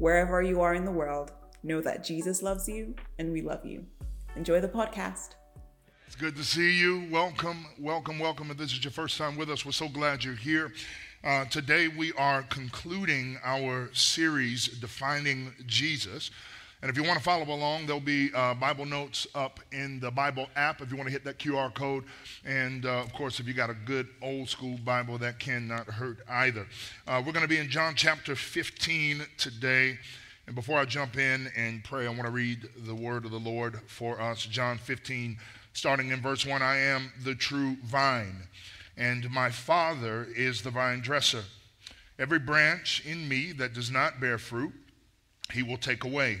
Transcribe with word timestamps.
Wherever 0.00 0.40
you 0.40 0.62
are 0.62 0.72
in 0.72 0.86
the 0.86 0.90
world, 0.90 1.32
know 1.62 1.82
that 1.82 2.02
Jesus 2.02 2.42
loves 2.42 2.66
you 2.66 2.94
and 3.18 3.30
we 3.34 3.42
love 3.42 3.66
you. 3.66 3.84
Enjoy 4.34 4.58
the 4.58 4.66
podcast. 4.66 5.34
It's 6.06 6.16
good 6.16 6.34
to 6.36 6.42
see 6.42 6.72
you. 6.72 7.06
Welcome, 7.10 7.66
welcome, 7.78 8.18
welcome. 8.18 8.50
If 8.50 8.56
this 8.56 8.72
is 8.72 8.82
your 8.82 8.92
first 8.92 9.18
time 9.18 9.36
with 9.36 9.50
us, 9.50 9.66
we're 9.66 9.72
so 9.72 9.90
glad 9.90 10.24
you're 10.24 10.32
here. 10.32 10.72
Uh, 11.22 11.44
today 11.44 11.88
we 11.88 12.14
are 12.14 12.42
concluding 12.44 13.36
our 13.44 13.90
series, 13.92 14.68
Defining 14.68 15.52
Jesus. 15.66 16.30
And 16.82 16.90
if 16.90 16.96
you 16.96 17.02
want 17.02 17.18
to 17.18 17.24
follow 17.24 17.44
along, 17.44 17.84
there'll 17.84 18.00
be 18.00 18.30
uh, 18.34 18.54
Bible 18.54 18.86
notes 18.86 19.26
up 19.34 19.60
in 19.70 20.00
the 20.00 20.10
Bible 20.10 20.48
app 20.56 20.80
if 20.80 20.90
you 20.90 20.96
want 20.96 21.08
to 21.08 21.12
hit 21.12 21.24
that 21.24 21.38
QR 21.38 21.74
code. 21.74 22.04
And 22.46 22.86
uh, 22.86 23.00
of 23.00 23.12
course, 23.12 23.38
if 23.38 23.46
you 23.46 23.52
got 23.52 23.68
a 23.68 23.76
good 23.84 24.08
old 24.22 24.48
school 24.48 24.78
Bible, 24.78 25.18
that 25.18 25.38
cannot 25.38 25.86
hurt 25.86 26.20
either. 26.26 26.66
Uh, 27.06 27.22
we're 27.24 27.32
going 27.32 27.42
to 27.42 27.48
be 27.48 27.58
in 27.58 27.68
John 27.68 27.94
chapter 27.94 28.34
15 28.34 29.26
today. 29.36 29.98
And 30.46 30.54
before 30.54 30.78
I 30.78 30.86
jump 30.86 31.18
in 31.18 31.50
and 31.54 31.84
pray, 31.84 32.06
I 32.06 32.08
want 32.08 32.24
to 32.24 32.30
read 32.30 32.66
the 32.86 32.94
word 32.94 33.26
of 33.26 33.30
the 33.30 33.38
Lord 33.38 33.78
for 33.86 34.18
us. 34.18 34.46
John 34.46 34.78
15, 34.78 35.36
starting 35.74 36.08
in 36.08 36.22
verse 36.22 36.46
1 36.46 36.62
I 36.62 36.78
am 36.78 37.12
the 37.22 37.34
true 37.34 37.76
vine, 37.84 38.48
and 38.96 39.30
my 39.30 39.50
Father 39.50 40.26
is 40.34 40.62
the 40.62 40.70
vine 40.70 41.00
dresser. 41.00 41.44
Every 42.18 42.38
branch 42.38 43.04
in 43.04 43.28
me 43.28 43.52
that 43.52 43.74
does 43.74 43.90
not 43.90 44.18
bear 44.18 44.38
fruit, 44.38 44.72
he 45.52 45.62
will 45.62 45.76
take 45.76 46.04
away 46.04 46.40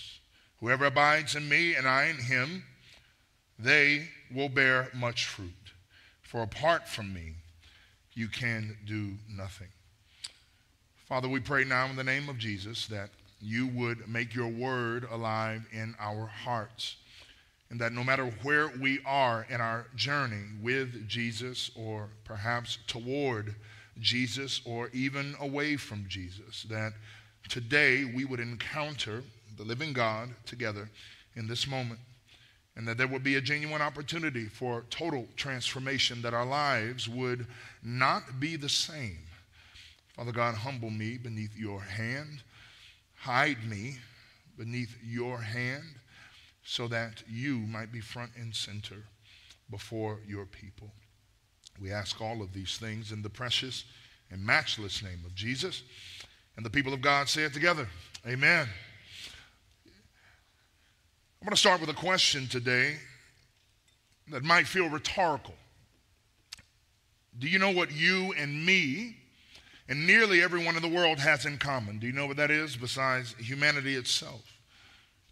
Whoever 0.61 0.85
abides 0.85 1.35
in 1.35 1.49
me 1.49 1.75
and 1.75 1.87
I 1.87 2.05
in 2.05 2.17
him, 2.17 2.63
they 3.57 4.09
will 4.33 4.47
bear 4.47 4.89
much 4.93 5.25
fruit. 5.25 5.49
For 6.21 6.43
apart 6.43 6.87
from 6.87 7.13
me, 7.13 7.33
you 8.13 8.27
can 8.27 8.77
do 8.85 9.13
nothing. 9.27 9.69
Father, 11.07 11.27
we 11.27 11.39
pray 11.39 11.63
now 11.63 11.87
in 11.87 11.95
the 11.95 12.03
name 12.03 12.29
of 12.29 12.37
Jesus 12.37 12.87
that 12.87 13.09
you 13.41 13.67
would 13.67 14.07
make 14.07 14.35
your 14.35 14.47
word 14.47 15.07
alive 15.11 15.65
in 15.71 15.95
our 15.99 16.27
hearts. 16.27 16.95
And 17.71 17.79
that 17.81 17.91
no 17.91 18.03
matter 18.03 18.25
where 18.43 18.67
we 18.67 18.99
are 19.05 19.47
in 19.49 19.59
our 19.59 19.87
journey 19.95 20.43
with 20.61 21.07
Jesus, 21.07 21.71
or 21.75 22.09
perhaps 22.23 22.77
toward 22.85 23.55
Jesus, 23.99 24.61
or 24.63 24.89
even 24.93 25.35
away 25.39 25.75
from 25.75 26.05
Jesus, 26.07 26.63
that 26.69 26.93
today 27.49 28.05
we 28.05 28.25
would 28.25 28.39
encounter 28.39 29.23
the 29.57 29.63
living 29.63 29.93
God 29.93 30.29
together 30.45 30.89
in 31.35 31.47
this 31.47 31.67
moment. 31.67 31.99
And 32.75 32.87
that 32.87 32.97
there 32.97 33.07
would 33.07 33.23
be 33.23 33.35
a 33.35 33.41
genuine 33.41 33.81
opportunity 33.81 34.45
for 34.45 34.85
total 34.89 35.27
transformation, 35.35 36.21
that 36.21 36.33
our 36.33 36.45
lives 36.45 37.09
would 37.09 37.47
not 37.83 38.39
be 38.39 38.55
the 38.55 38.69
same. 38.69 39.19
Father 40.15 40.31
God, 40.31 40.55
humble 40.55 40.89
me 40.89 41.17
beneath 41.17 41.57
your 41.57 41.81
hand. 41.81 42.43
Hide 43.15 43.67
me 43.69 43.97
beneath 44.57 44.97
your 45.03 45.39
hand 45.39 45.83
so 46.63 46.87
that 46.87 47.23
you 47.29 47.57
might 47.57 47.91
be 47.91 47.99
front 47.99 48.31
and 48.37 48.55
center 48.55 49.03
before 49.69 50.19
your 50.27 50.45
people. 50.45 50.91
We 51.79 51.91
ask 51.91 52.21
all 52.21 52.41
of 52.41 52.53
these 52.53 52.77
things 52.77 53.11
in 53.11 53.21
the 53.21 53.29
precious 53.29 53.85
and 54.29 54.45
matchless 54.45 55.03
name 55.03 55.21
of 55.25 55.35
Jesus. 55.35 55.83
And 56.55 56.65
the 56.65 56.69
people 56.69 56.93
of 56.93 57.01
God 57.01 57.27
say 57.29 57.43
it 57.43 57.53
together. 57.53 57.87
Amen. 58.27 58.67
I'm 61.41 61.47
going 61.47 61.55
to 61.55 61.59
start 61.59 61.81
with 61.81 61.89
a 61.89 61.93
question 61.95 62.47
today 62.47 62.97
that 64.29 64.43
might 64.43 64.67
feel 64.67 64.87
rhetorical. 64.87 65.55
Do 67.39 67.47
you 67.47 67.57
know 67.57 67.71
what 67.71 67.91
you 67.91 68.31
and 68.37 68.63
me 68.63 69.17
and 69.89 70.05
nearly 70.05 70.43
everyone 70.43 70.75
in 70.75 70.83
the 70.83 70.87
world 70.87 71.17
has 71.17 71.47
in 71.47 71.57
common? 71.57 71.97
Do 71.97 72.05
you 72.05 72.13
know 72.13 72.27
what 72.27 72.37
that 72.37 72.51
is 72.51 72.77
besides 72.77 73.33
humanity 73.39 73.95
itself? 73.95 74.43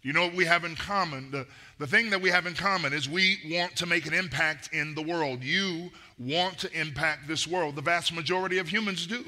Do 0.02 0.08
you 0.08 0.12
know 0.12 0.24
what 0.24 0.34
we 0.34 0.46
have 0.46 0.64
in 0.64 0.74
common? 0.74 1.30
The, 1.30 1.46
the 1.78 1.86
thing 1.86 2.10
that 2.10 2.20
we 2.20 2.30
have 2.30 2.44
in 2.44 2.54
common 2.54 2.92
is 2.92 3.08
we 3.08 3.38
want 3.48 3.76
to 3.76 3.86
make 3.86 4.06
an 4.06 4.12
impact 4.12 4.70
in 4.72 4.96
the 4.96 5.02
world. 5.02 5.44
You 5.44 5.92
want 6.18 6.58
to 6.58 6.72
impact 6.72 7.28
this 7.28 7.46
world. 7.46 7.76
The 7.76 7.82
vast 7.82 8.12
majority 8.12 8.58
of 8.58 8.68
humans 8.68 9.06
do. 9.06 9.24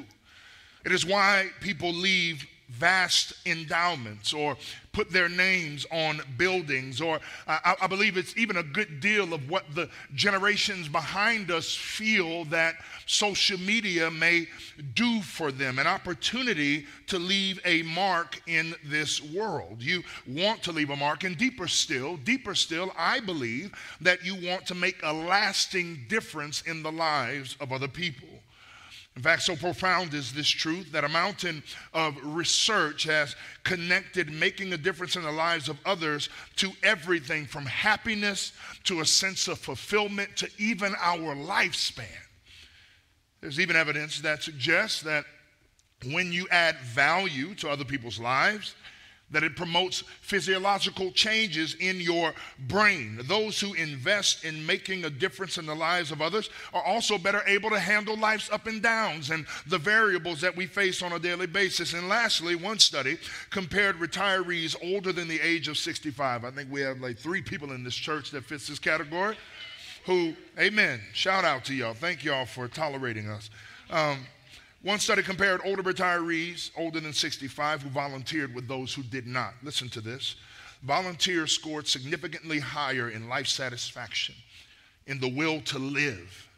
It 0.84 0.90
is 0.90 1.06
why 1.06 1.50
people 1.60 1.92
leave 1.92 2.44
vast 2.72 3.34
endowments 3.46 4.32
or 4.32 4.56
put 4.92 5.10
their 5.10 5.28
names 5.28 5.86
on 5.90 6.20
buildings, 6.36 7.00
or 7.00 7.16
uh, 7.46 7.58
I, 7.64 7.76
I, 7.82 7.86
believe 7.86 8.16
it's 8.16 8.36
even 8.36 8.58
a 8.58 8.62
good 8.62 9.00
deal 9.00 9.32
of 9.32 9.48
what 9.48 9.64
the 9.74 9.88
generations 10.14 10.88
behind 10.88 11.50
us 11.50 11.74
feel 11.74 12.44
that 12.46 12.74
social 13.06 13.58
media 13.58 14.10
may 14.10 14.46
do 14.94 15.22
for 15.22 15.50
them 15.50 15.78
an 15.78 15.86
opportunity 15.86 16.86
to 17.06 17.18
leave 17.18 17.60
a 17.64 17.82
mark 17.82 18.40
in 18.46 18.74
this 18.84 19.22
world. 19.22 19.76
You 19.80 20.02
want 20.26 20.62
to 20.64 20.72
leave 20.72 20.90
a 20.90 20.96
mark, 20.96 21.24
and 21.24 21.36
deeper 21.36 21.68
still, 21.68 22.16
deeper 22.18 22.54
still, 22.54 22.92
I 22.96 23.20
believe 23.20 23.72
that 24.00 24.24
you 24.24 24.34
want 24.34 24.66
to 24.66 24.74
make 24.74 25.00
a 25.02 25.12
lasting 25.12 26.04
difference 26.08 26.62
in 26.62 26.82
the 26.82 26.92
lives 26.92 27.56
of 27.60 27.72
other 27.72 27.88
people. 27.88 28.28
In 29.14 29.22
fact, 29.22 29.42
so 29.42 29.54
profound 29.56 30.14
is 30.14 30.32
this 30.32 30.48
truth 30.48 30.90
that 30.92 31.04
a 31.04 31.08
mountain 31.08 31.62
of 31.92 32.16
research 32.24 33.04
has 33.04 33.36
connected 33.62 34.30
making 34.30 34.72
a 34.72 34.78
difference 34.78 35.16
in 35.16 35.22
the 35.22 35.30
lives 35.30 35.68
of 35.68 35.78
others 35.84 36.30
to 36.56 36.72
everything 36.82 37.44
from 37.44 37.66
happiness 37.66 38.52
to 38.84 39.00
a 39.00 39.06
sense 39.06 39.48
of 39.48 39.58
fulfillment 39.58 40.34
to 40.36 40.48
even 40.56 40.94
our 40.98 41.34
lifespan. 41.34 42.06
There's 43.42 43.60
even 43.60 43.76
evidence 43.76 44.20
that 44.22 44.42
suggests 44.42 45.02
that 45.02 45.26
when 46.10 46.32
you 46.32 46.48
add 46.50 46.78
value 46.78 47.54
to 47.56 47.68
other 47.68 47.84
people's 47.84 48.18
lives, 48.18 48.74
that 49.32 49.42
it 49.42 49.56
promotes 49.56 50.04
physiological 50.20 51.10
changes 51.10 51.74
in 51.74 52.00
your 52.00 52.32
brain. 52.68 53.20
Those 53.24 53.58
who 53.60 53.74
invest 53.74 54.44
in 54.44 54.64
making 54.64 55.04
a 55.04 55.10
difference 55.10 55.58
in 55.58 55.66
the 55.66 55.74
lives 55.74 56.12
of 56.12 56.22
others 56.22 56.50
are 56.72 56.84
also 56.84 57.18
better 57.18 57.42
able 57.46 57.70
to 57.70 57.78
handle 57.78 58.16
life's 58.16 58.50
up 58.50 58.66
and 58.66 58.82
downs 58.82 59.30
and 59.30 59.46
the 59.66 59.78
variables 59.78 60.40
that 60.40 60.56
we 60.56 60.66
face 60.66 61.02
on 61.02 61.12
a 61.12 61.18
daily 61.18 61.46
basis. 61.46 61.94
And 61.94 62.08
lastly, 62.08 62.54
one 62.54 62.78
study 62.78 63.18
compared 63.50 63.96
retirees 63.96 64.76
older 64.82 65.12
than 65.12 65.28
the 65.28 65.40
age 65.40 65.68
of 65.68 65.78
65. 65.78 66.44
I 66.44 66.50
think 66.50 66.70
we 66.70 66.80
have 66.82 67.00
like 67.00 67.18
three 67.18 67.42
people 67.42 67.72
in 67.72 67.82
this 67.82 67.94
church 67.94 68.30
that 68.30 68.44
fits 68.44 68.68
this 68.68 68.78
category 68.78 69.36
who, 70.04 70.34
amen, 70.58 71.00
shout 71.12 71.44
out 71.44 71.64
to 71.66 71.74
y'all. 71.74 71.94
Thank 71.94 72.24
y'all 72.24 72.46
for 72.46 72.68
tolerating 72.68 73.28
us. 73.28 73.50
Um, 73.90 74.26
one 74.82 74.98
study 74.98 75.22
compared 75.22 75.60
older 75.64 75.82
retirees 75.82 76.70
older 76.76 77.00
than 77.00 77.12
65 77.12 77.82
who 77.82 77.90
volunteered 77.90 78.54
with 78.54 78.66
those 78.66 78.92
who 78.92 79.02
did 79.02 79.26
not. 79.26 79.54
Listen 79.62 79.88
to 79.90 80.00
this. 80.00 80.36
Volunteers 80.82 81.52
scored 81.52 81.86
significantly 81.86 82.58
higher 82.58 83.10
in 83.10 83.28
life 83.28 83.46
satisfaction, 83.46 84.34
in 85.06 85.20
the 85.20 85.28
will 85.28 85.60
to 85.60 85.78
live. 85.78 86.48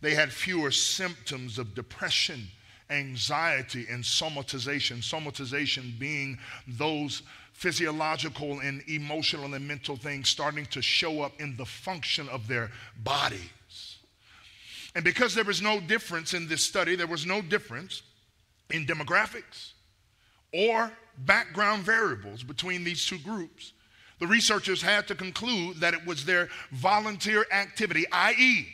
They 0.00 0.14
had 0.14 0.32
fewer 0.32 0.70
symptoms 0.70 1.58
of 1.58 1.74
depression, 1.74 2.48
anxiety, 2.88 3.86
and 3.90 4.02
somatization. 4.02 4.98
Somatization 4.98 5.98
being 5.98 6.38
those 6.66 7.22
physiological 7.52 8.60
and 8.60 8.82
emotional 8.88 9.54
and 9.54 9.68
mental 9.68 9.96
things 9.96 10.28
starting 10.28 10.66
to 10.66 10.82
show 10.82 11.22
up 11.22 11.40
in 11.40 11.56
the 11.56 11.64
function 11.64 12.28
of 12.30 12.48
their 12.48 12.70
body. 13.02 13.50
And 14.94 15.04
because 15.04 15.34
there 15.34 15.44
was 15.44 15.60
no 15.60 15.80
difference 15.80 16.34
in 16.34 16.46
this 16.48 16.62
study, 16.62 16.94
there 16.94 17.06
was 17.06 17.26
no 17.26 17.42
difference 17.42 18.02
in 18.70 18.86
demographics 18.86 19.72
or 20.52 20.92
background 21.18 21.82
variables 21.82 22.42
between 22.42 22.84
these 22.84 23.04
two 23.04 23.18
groups. 23.18 23.72
The 24.20 24.26
researchers 24.26 24.80
had 24.80 25.08
to 25.08 25.14
conclude 25.14 25.80
that 25.80 25.94
it 25.94 26.06
was 26.06 26.24
their 26.24 26.48
volunteer 26.70 27.44
activity, 27.50 28.06
i.e., 28.12 28.68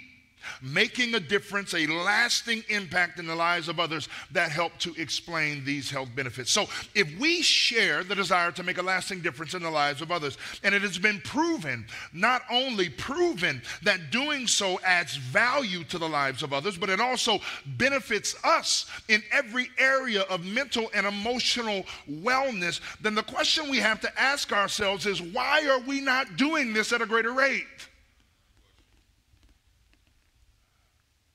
making 0.62 1.14
a 1.14 1.20
difference, 1.20 1.75
a 1.75 1.87
lasting 1.87 2.64
impact 2.69 3.19
in 3.19 3.26
the 3.26 3.34
lives 3.34 3.69
of 3.69 3.81
others 3.81 4.08
that 4.32 4.50
help 4.50 4.76
to 4.78 4.94
explain 4.96 5.64
these 5.64 5.90
health 5.90 6.08
benefits. 6.14 6.50
So, 6.50 6.66
if 6.94 7.19
we 7.19 7.42
share 7.42 8.04
the 8.04 8.14
desire 8.14 8.52
to 8.52 8.62
make 8.62 8.78
a 8.78 8.82
lasting 8.82 9.20
difference 9.20 9.54
in 9.54 9.62
the 9.62 9.70
lives 9.70 10.02
of 10.02 10.10
others, 10.10 10.38
and 10.62 10.75
it 10.75 10.82
has 10.82 10.98
been 10.98 11.20
proven, 11.22 11.87
not 12.12 12.42
only 12.50 12.88
proven 12.88 13.62
that 13.82 14.10
doing 14.10 14.46
so 14.46 14.78
adds 14.84 15.16
value 15.16 15.84
to 15.84 15.98
the 15.98 16.08
lives 16.08 16.43
of 16.43 16.52
others, 16.52 16.76
but 16.76 16.88
it 16.88 17.00
also 17.00 17.38
benefits 17.78 18.34
us 18.44 18.86
in 19.08 19.22
every 19.32 19.70
area 19.78 20.22
of 20.22 20.44
mental 20.44 20.90
and 20.94 21.06
emotional 21.06 21.84
wellness, 22.10 22.81
then 23.00 23.14
the 23.14 23.22
question 23.22 23.70
we 23.70 23.78
have 23.78 24.00
to 24.00 24.20
ask 24.20 24.52
ourselves 24.52 25.06
is 25.06 25.20
why 25.20 25.66
are 25.69 25.81
we 25.81 26.00
not 26.00 26.36
doing 26.36 26.72
this 26.72 26.93
at 26.93 27.02
a 27.02 27.06
greater 27.06 27.32
rate? 27.32 27.66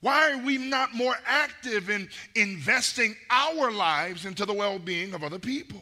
Why 0.05 0.33
are 0.33 0.37
we 0.37 0.59
not 0.59 0.93
more 0.93 1.15
active 1.25 1.89
in 1.89 2.07
investing 2.35 3.15
our 3.31 3.71
lives 3.71 4.27
into 4.27 4.45
the 4.45 4.53
well 4.53 4.77
being 4.77 5.15
of 5.15 5.23
other 5.23 5.39
people? 5.39 5.81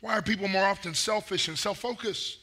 Why 0.00 0.18
are 0.18 0.22
people 0.22 0.48
more 0.48 0.64
often 0.64 0.94
selfish 0.94 1.46
and 1.46 1.56
self 1.56 1.78
focused 1.78 2.40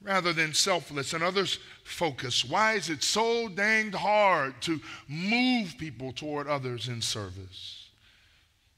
rather 0.00 0.32
than 0.32 0.54
selfless 0.54 1.12
and 1.12 1.22
others 1.22 1.58
focused? 1.84 2.48
Why 2.48 2.72
is 2.72 2.88
it 2.88 3.02
so 3.02 3.50
danged 3.50 3.96
hard 3.96 4.54
to 4.62 4.80
move 5.06 5.74
people 5.76 6.12
toward 6.12 6.46
others 6.46 6.88
in 6.88 7.02
service? 7.02 7.90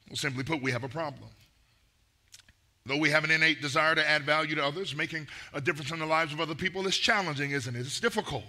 Well, 0.09 0.17
simply 0.17 0.43
put, 0.43 0.61
we 0.61 0.73
have 0.73 0.83
a 0.83 0.89
problem. 0.89 1.31
Though 2.87 2.99
we 2.99 3.09
have 3.09 3.25
an 3.25 3.31
innate 3.31 3.63
desire 3.63 3.95
to 3.95 4.07
add 4.07 4.25
value 4.25 4.57
to 4.57 4.63
others, 4.65 4.95
making 4.95 5.27
a 5.55 5.61
difference 5.61 5.91
in 5.91 6.01
the 6.01 6.05
lives 6.05 6.35
of 6.35 6.41
other 6.43 6.55
people 6.55 6.87
is 6.87 6.99
challenging, 6.99 7.53
isn't 7.53 7.75
it? 7.75 7.81
It's 7.81 7.99
difficult. 7.99 8.45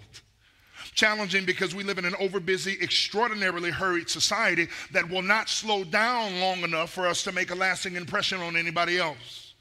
Challenging 0.93 1.45
because 1.45 1.73
we 1.73 1.85
live 1.85 1.99
in 1.99 2.03
an 2.03 2.15
overbusy, 2.15 2.81
extraordinarily 2.81 3.71
hurried 3.71 4.09
society 4.09 4.67
that 4.91 5.09
will 5.09 5.21
not 5.21 5.47
slow 5.47 5.85
down 5.85 6.41
long 6.41 6.63
enough 6.63 6.91
for 6.91 7.07
us 7.07 7.23
to 7.23 7.31
make 7.31 7.49
a 7.51 7.55
lasting 7.55 7.95
impression 7.95 8.41
on 8.41 8.57
anybody 8.57 8.99
else. 8.99 9.53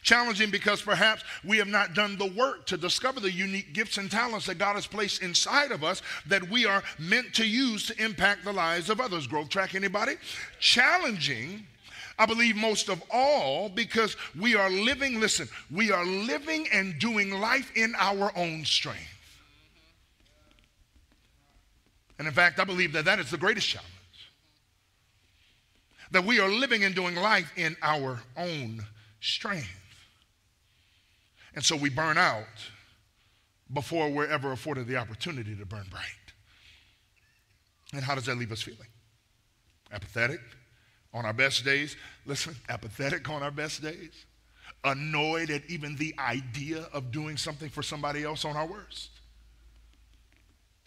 Challenging 0.00 0.50
because 0.50 0.80
perhaps 0.80 1.22
we 1.44 1.58
have 1.58 1.68
not 1.68 1.92
done 1.92 2.16
the 2.16 2.32
work 2.32 2.64
to 2.68 2.78
discover 2.78 3.20
the 3.20 3.30
unique 3.30 3.74
gifts 3.74 3.98
and 3.98 4.10
talents 4.10 4.46
that 4.46 4.56
God 4.56 4.76
has 4.76 4.86
placed 4.86 5.22
inside 5.22 5.70
of 5.70 5.84
us 5.84 6.00
that 6.28 6.48
we 6.48 6.64
are 6.64 6.82
meant 6.98 7.34
to 7.34 7.46
use 7.46 7.86
to 7.88 8.02
impact 8.02 8.46
the 8.46 8.54
lives 8.54 8.88
of 8.88 9.02
others. 9.02 9.26
Growth 9.26 9.50
track, 9.50 9.74
anybody? 9.74 10.14
Challenging 10.60 11.66
I 12.18 12.26
believe 12.26 12.56
most 12.56 12.88
of 12.88 13.02
all 13.10 13.68
because 13.68 14.16
we 14.38 14.56
are 14.56 14.68
living, 14.68 15.20
listen, 15.20 15.48
we 15.70 15.92
are 15.92 16.04
living 16.04 16.66
and 16.72 16.98
doing 16.98 17.30
life 17.30 17.70
in 17.76 17.94
our 17.96 18.32
own 18.36 18.64
strength. 18.64 19.06
And 22.18 22.26
in 22.26 22.34
fact, 22.34 22.58
I 22.58 22.64
believe 22.64 22.92
that 22.94 23.04
that 23.04 23.20
is 23.20 23.30
the 23.30 23.38
greatest 23.38 23.68
challenge. 23.68 23.88
That 26.10 26.24
we 26.24 26.40
are 26.40 26.48
living 26.48 26.82
and 26.84 26.94
doing 26.94 27.14
life 27.14 27.52
in 27.56 27.76
our 27.82 28.20
own 28.36 28.84
strength. 29.20 29.68
And 31.54 31.64
so 31.64 31.76
we 31.76 31.90
burn 31.90 32.18
out 32.18 32.44
before 33.72 34.08
we're 34.10 34.26
ever 34.26 34.50
afforded 34.52 34.88
the 34.88 34.96
opportunity 34.96 35.54
to 35.54 35.66
burn 35.66 35.86
bright. 35.90 36.02
And 37.92 38.02
how 38.02 38.14
does 38.14 38.26
that 38.26 38.36
leave 38.36 38.50
us 38.50 38.62
feeling? 38.62 38.88
Apathetic, 39.92 40.40
on 41.12 41.24
our 41.24 41.32
best 41.32 41.64
days, 41.64 41.96
listen, 42.26 42.54
apathetic 42.68 43.28
on 43.28 43.42
our 43.42 43.50
best 43.50 43.82
days, 43.82 44.26
annoyed 44.84 45.50
at 45.50 45.62
even 45.68 45.96
the 45.96 46.14
idea 46.18 46.86
of 46.92 47.10
doing 47.10 47.36
something 47.36 47.68
for 47.68 47.82
somebody 47.82 48.24
else 48.24 48.44
on 48.44 48.56
our 48.56 48.66
worst. 48.66 49.10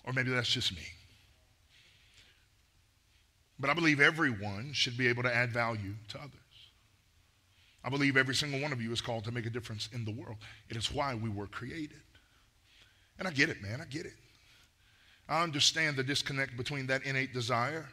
Or 0.06 0.14
maybe 0.14 0.32
that's 0.32 0.50
just 0.50 0.74
me. 0.76 0.84
But 3.60 3.70
I 3.70 3.74
believe 3.74 4.00
everyone 4.00 4.72
should 4.74 4.98
be 4.98 5.08
able 5.08 5.24
to 5.24 5.34
add 5.34 5.52
value 5.52 5.94
to 6.10 6.18
others. 6.18 6.32
I 7.84 7.90
believe 7.90 8.18
every 8.18 8.36
single 8.36 8.60
one 8.60 8.72
of 8.72 8.82
you 8.82 8.92
is 8.92 9.02
called 9.02 9.24
to 9.26 9.32
make 9.32 9.46
a 9.46 9.50
difference 9.50 9.90
in 9.94 10.06
the 10.06 10.12
world. 10.12 10.38
It 10.70 10.78
is 10.78 10.92
why 10.92 11.16
we 11.16 11.30
were 11.30 11.48
created. 11.48 12.02
And 13.20 13.28
I 13.28 13.32
get 13.32 13.50
it, 13.50 13.62
man, 13.62 13.82
I 13.82 13.86
get 13.86 14.06
it. 14.06 14.14
I 15.30 15.44
understand 15.44 15.96
the 15.96 16.04
disconnect 16.04 16.58
between 16.58 16.88
that 16.88 17.04
innate 17.06 17.34
desire 17.34 17.88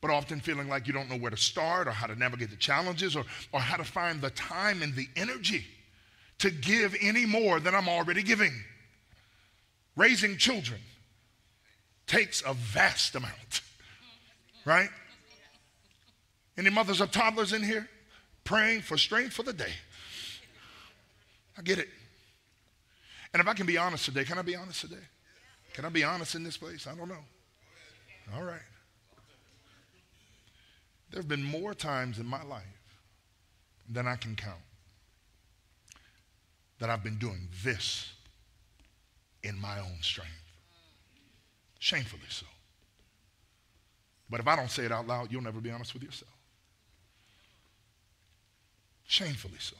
but 0.00 0.10
often 0.10 0.40
feeling 0.40 0.68
like 0.68 0.86
you 0.86 0.92
don't 0.92 1.10
know 1.10 1.16
where 1.16 1.30
to 1.30 1.36
start 1.36 1.88
or 1.88 1.90
how 1.90 2.06
to 2.06 2.14
navigate 2.14 2.50
the 2.50 2.56
challenges 2.56 3.16
or, 3.16 3.24
or 3.52 3.60
how 3.60 3.76
to 3.76 3.84
find 3.84 4.20
the 4.20 4.30
time 4.30 4.82
and 4.82 4.94
the 4.94 5.08
energy 5.16 5.64
to 6.38 6.50
give 6.50 6.94
any 7.00 7.26
more 7.26 7.58
than 7.58 7.74
I'm 7.74 7.88
already 7.88 8.22
giving. 8.22 8.52
Raising 9.96 10.36
children 10.36 10.80
takes 12.06 12.42
a 12.46 12.54
vast 12.54 13.16
amount, 13.16 13.62
right? 14.64 14.88
Any 16.56 16.70
mothers 16.70 17.00
of 17.00 17.10
toddlers 17.10 17.52
in 17.52 17.62
here 17.62 17.88
praying 18.44 18.82
for 18.82 18.96
strength 18.96 19.32
for 19.32 19.42
the 19.42 19.52
day? 19.52 19.72
I 21.58 21.62
get 21.62 21.78
it. 21.78 21.88
And 23.32 23.40
if 23.40 23.48
I 23.48 23.54
can 23.54 23.66
be 23.66 23.76
honest 23.76 24.04
today, 24.04 24.24
can 24.24 24.38
I 24.38 24.42
be 24.42 24.54
honest 24.54 24.80
today? 24.80 24.96
Can 25.74 25.84
I 25.84 25.88
be 25.88 26.04
honest 26.04 26.34
in 26.34 26.44
this 26.44 26.56
place? 26.56 26.86
I 26.86 26.94
don't 26.94 27.08
know. 27.08 27.24
All 28.36 28.44
right. 28.44 28.60
There 31.10 31.20
have 31.20 31.28
been 31.28 31.44
more 31.44 31.74
times 31.74 32.18
in 32.18 32.26
my 32.26 32.42
life 32.42 32.62
than 33.88 34.06
I 34.06 34.16
can 34.16 34.36
count 34.36 34.60
that 36.78 36.90
I've 36.90 37.02
been 37.02 37.18
doing 37.18 37.48
this 37.64 38.12
in 39.42 39.58
my 39.58 39.78
own 39.80 39.98
strength. 40.00 40.32
Shamefully 41.78 42.22
so. 42.28 42.46
But 44.30 44.40
if 44.40 44.46
I 44.46 44.56
don't 44.56 44.70
say 44.70 44.84
it 44.84 44.92
out 44.92 45.06
loud, 45.06 45.32
you'll 45.32 45.42
never 45.42 45.60
be 45.60 45.70
honest 45.70 45.94
with 45.94 46.02
yourself. 46.02 46.32
Shamefully 49.06 49.58
so. 49.58 49.76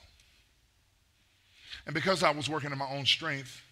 And 1.87 1.95
because 1.95 2.23
I 2.23 2.31
was 2.31 2.49
working 2.49 2.73
in 2.73 2.79
my 2.79 2.89
own 2.89 3.05
strength, 3.05 3.63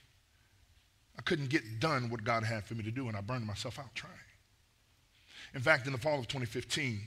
I 1.18 1.22
couldn't 1.22 1.48
get 1.48 1.80
done 1.80 2.10
what 2.10 2.24
God 2.24 2.44
had 2.44 2.64
for 2.64 2.74
me 2.74 2.84
to 2.84 2.90
do, 2.90 3.08
and 3.08 3.16
I 3.16 3.22
burned 3.22 3.46
myself 3.46 3.78
out 3.78 3.94
trying. 3.94 4.12
In 5.54 5.62
fact, 5.62 5.86
in 5.86 5.92
the 5.92 5.98
fall 5.98 6.18
of 6.18 6.28
2015, 6.28 7.00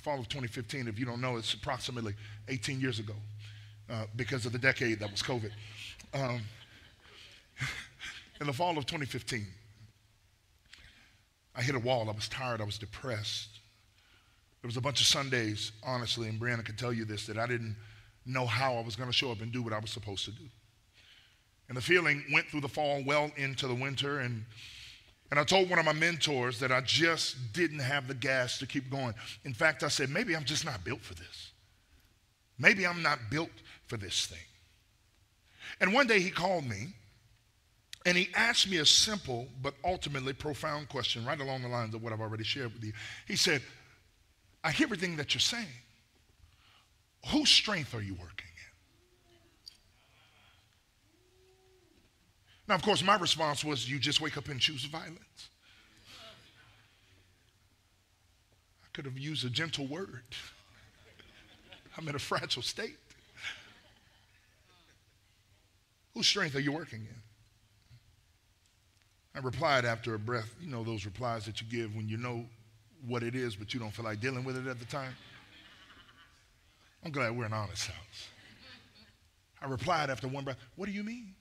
fall 0.00 0.18
of 0.18 0.28
2015, 0.28 0.88
if 0.88 0.98
you 0.98 1.06
don't 1.06 1.20
know, 1.20 1.36
it's 1.36 1.54
approximately 1.54 2.14
18 2.48 2.80
years 2.80 2.98
ago 2.98 3.14
uh, 3.90 4.04
because 4.16 4.46
of 4.46 4.52
the 4.52 4.58
decade 4.58 5.00
that 5.00 5.10
was 5.10 5.22
COVID. 5.22 5.50
Um, 6.12 6.40
in 8.40 8.46
the 8.46 8.52
fall 8.52 8.76
of 8.78 8.86
2015, 8.86 9.46
I 11.56 11.62
hit 11.62 11.74
a 11.74 11.78
wall. 11.78 12.08
I 12.08 12.12
was 12.12 12.28
tired. 12.28 12.60
I 12.60 12.64
was 12.64 12.78
depressed. 12.78 13.60
There 14.62 14.68
was 14.68 14.76
a 14.76 14.80
bunch 14.80 15.00
of 15.00 15.06
Sundays, 15.06 15.72
honestly, 15.84 16.28
and 16.28 16.40
Brianna 16.40 16.64
could 16.64 16.78
tell 16.78 16.92
you 16.92 17.04
this, 17.04 17.26
that 17.26 17.38
I 17.38 17.46
didn't 17.46 17.76
know 18.26 18.46
how 18.46 18.76
I 18.76 18.82
was 18.82 18.96
going 18.96 19.10
to 19.10 19.12
show 19.12 19.30
up 19.30 19.40
and 19.40 19.52
do 19.52 19.62
what 19.62 19.72
I 19.72 19.78
was 19.78 19.90
supposed 19.90 20.24
to 20.24 20.30
do. 20.30 20.44
And 21.68 21.76
the 21.76 21.82
feeling 21.82 22.24
went 22.32 22.46
through 22.46 22.62
the 22.62 22.68
fall 22.68 23.02
well 23.04 23.30
into 23.36 23.66
the 23.66 23.74
winter, 23.74 24.20
and 24.20 24.44
and 25.30 25.40
I 25.40 25.44
told 25.44 25.70
one 25.70 25.78
of 25.78 25.84
my 25.84 25.92
mentors 25.92 26.60
that 26.60 26.70
I 26.70 26.80
just 26.80 27.52
didn't 27.52 27.80
have 27.80 28.06
the 28.06 28.14
gas 28.14 28.58
to 28.58 28.66
keep 28.66 28.90
going. 28.90 29.14
In 29.44 29.54
fact, 29.54 29.82
I 29.82 29.88
said, 29.88 30.10
maybe 30.10 30.36
I'm 30.36 30.44
just 30.44 30.64
not 30.64 30.84
built 30.84 31.00
for 31.00 31.14
this. 31.14 31.52
Maybe 32.58 32.86
I'm 32.86 33.02
not 33.02 33.18
built 33.30 33.50
for 33.86 33.96
this 33.96 34.26
thing. 34.26 34.38
And 35.80 35.92
one 35.92 36.06
day 36.06 36.20
he 36.20 36.30
called 36.30 36.64
me 36.64 36.88
and 38.06 38.16
he 38.16 38.28
asked 38.34 38.70
me 38.70 38.76
a 38.76 38.86
simple 38.86 39.48
but 39.62 39.74
ultimately 39.84 40.34
profound 40.34 40.88
question, 40.88 41.24
right 41.24 41.40
along 41.40 41.62
the 41.62 41.68
lines 41.68 41.94
of 41.94 42.02
what 42.02 42.12
I've 42.12 42.20
already 42.20 42.44
shared 42.44 42.72
with 42.74 42.84
you. 42.84 42.92
He 43.26 43.36
said, 43.36 43.62
I 44.62 44.70
hear 44.70 44.86
everything 44.86 45.16
that 45.16 45.34
you're 45.34 45.40
saying. 45.40 45.66
Whose 47.30 47.48
strength 47.48 47.94
are 47.94 48.02
you 48.02 48.14
working? 48.14 48.43
Now, 52.66 52.74
of 52.74 52.82
course, 52.82 53.02
my 53.02 53.16
response 53.16 53.64
was, 53.64 53.88
You 53.90 53.98
just 53.98 54.20
wake 54.20 54.36
up 54.36 54.48
and 54.48 54.60
choose 54.60 54.84
violence. 54.84 55.48
I 58.82 58.86
could 58.92 59.04
have 59.04 59.18
used 59.18 59.44
a 59.44 59.50
gentle 59.50 59.86
word. 59.86 60.22
I'm 61.96 62.08
in 62.08 62.14
a 62.14 62.18
fragile 62.18 62.62
state. 62.62 62.96
Whose 66.14 66.26
strength 66.26 66.54
are 66.56 66.60
you 66.60 66.72
working 66.72 67.00
in? 67.00 67.22
I 69.34 69.40
replied 69.40 69.84
after 69.84 70.14
a 70.14 70.18
breath, 70.18 70.54
you 70.60 70.70
know, 70.70 70.84
those 70.84 71.04
replies 71.04 71.44
that 71.46 71.60
you 71.60 71.66
give 71.68 71.96
when 71.96 72.08
you 72.08 72.16
know 72.16 72.46
what 73.06 73.24
it 73.24 73.34
is, 73.34 73.56
but 73.56 73.74
you 73.74 73.80
don't 73.80 73.90
feel 73.90 74.04
like 74.04 74.20
dealing 74.20 74.44
with 74.44 74.56
it 74.56 74.68
at 74.68 74.78
the 74.78 74.84
time. 74.84 75.12
I'm 77.04 77.10
glad 77.10 77.36
we're 77.36 77.44
an 77.44 77.52
honest 77.52 77.88
house. 77.88 78.28
I 79.60 79.66
replied 79.66 80.08
after 80.08 80.28
one 80.28 80.44
breath, 80.44 80.58
What 80.76 80.86
do 80.86 80.92
you 80.92 81.02
mean? 81.02 81.34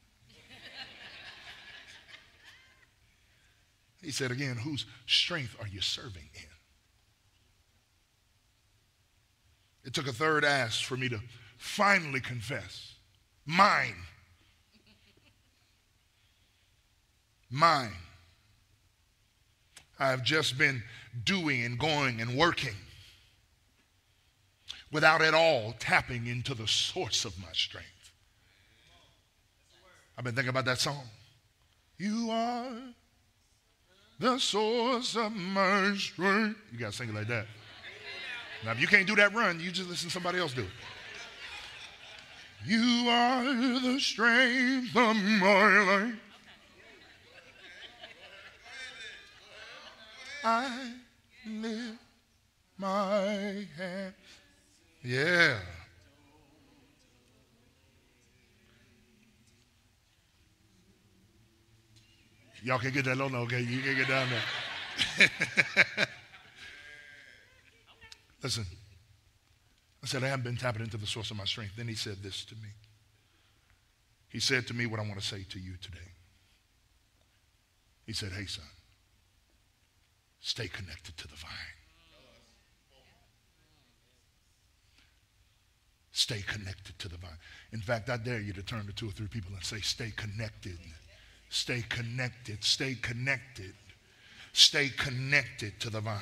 He 4.03 4.11
said 4.11 4.31
again, 4.31 4.57
whose 4.57 4.85
strength 5.07 5.55
are 5.61 5.67
you 5.67 5.79
serving 5.79 6.29
in? 6.33 6.41
It 9.85 9.93
took 9.93 10.07
a 10.07 10.13
third 10.13 10.43
ask 10.43 10.83
for 10.83 10.97
me 10.97 11.09
to 11.09 11.19
finally 11.57 12.19
confess 12.19 12.95
mine. 13.45 13.95
Mine. 17.49 17.93
I 19.99 20.09
have 20.09 20.23
just 20.23 20.57
been 20.57 20.83
doing 21.23 21.63
and 21.63 21.79
going 21.79 22.19
and 22.19 22.37
working 22.37 22.75
without 24.91 25.21
at 25.21 25.33
all 25.33 25.75
tapping 25.79 26.27
into 26.27 26.53
the 26.53 26.67
source 26.67 27.23
of 27.23 27.39
my 27.39 27.51
strength. 27.53 28.11
I've 30.17 30.23
been 30.23 30.35
thinking 30.35 30.49
about 30.49 30.65
that 30.65 30.79
song. 30.79 31.03
You 31.97 32.29
are 32.31 32.71
the 34.19 34.37
source 34.39 35.15
of 35.15 35.31
my 35.33 35.93
strength. 35.97 36.59
You 36.71 36.79
got 36.79 36.91
to 36.91 36.97
sing 36.97 37.09
it 37.09 37.15
like 37.15 37.27
that. 37.27 37.45
Now, 38.63 38.71
if 38.71 38.79
you 38.79 38.87
can't 38.87 39.07
do 39.07 39.15
that 39.15 39.33
run, 39.33 39.59
you 39.59 39.71
just 39.71 39.89
listen 39.89 40.07
to 40.07 40.13
somebody 40.13 40.39
else 40.39 40.53
do 40.53 40.61
it. 40.61 40.67
You 42.65 43.09
are 43.09 43.43
the 43.81 43.99
strength 43.99 44.95
of 44.95 45.15
my 45.15 45.83
life. 45.83 46.15
I 50.45 50.93
lift 51.45 51.99
my 52.77 53.67
hand. 53.77 54.13
Yeah. 55.03 55.57
Y'all 62.63 62.79
can 62.79 62.91
get 62.91 63.03
that 63.05 63.17
low, 63.17 63.27
okay? 63.41 63.59
You 63.59 63.81
can 63.81 63.95
get 63.95 64.07
down 64.07 64.27
there. 64.29 65.29
Listen, 68.41 68.65
I 70.01 70.07
said, 70.07 70.23
I 70.23 70.27
haven't 70.27 70.45
been 70.45 70.55
tapping 70.55 70.81
into 70.81 70.97
the 70.97 71.05
source 71.05 71.29
of 71.29 71.37
my 71.37 71.43
strength. 71.43 71.73
Then 71.75 71.89
he 71.89 71.95
said 71.95 72.23
this 72.23 72.45
to 72.45 72.55
me. 72.55 72.69
He 74.29 74.39
said 74.39 74.65
to 74.67 74.73
me 74.73 74.85
what 74.85 74.99
I 74.99 75.03
want 75.03 75.19
to 75.19 75.25
say 75.25 75.43
to 75.49 75.59
you 75.59 75.73
today. 75.81 75.97
He 78.05 78.13
said, 78.13 78.31
Hey, 78.31 78.45
son, 78.45 78.65
stay 80.39 80.67
connected 80.67 81.17
to 81.17 81.27
the 81.27 81.35
vine. 81.35 81.51
Stay 86.11 86.41
connected 86.47 86.97
to 86.99 87.09
the 87.09 87.17
vine. 87.17 87.37
In 87.71 87.81
fact, 87.81 88.09
I 88.09 88.17
dare 88.17 88.39
you 88.39 88.53
to 88.53 88.61
turn 88.61 88.85
to 88.85 88.93
two 88.93 89.09
or 89.09 89.11
three 89.11 89.27
people 89.27 89.51
and 89.53 89.63
say, 89.63 89.81
Stay 89.81 90.11
connected 90.15 90.77
Stay 91.53 91.83
connected, 91.87 92.63
stay 92.63 92.95
connected, 92.95 93.75
stay 94.53 94.89
connected 94.89 95.79
to 95.79 95.91
the 95.91 96.01
vine. 96.01 96.17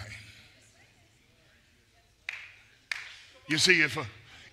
You 3.47 3.57
see, 3.57 3.81
if, 3.81 3.97
uh, 3.97 4.03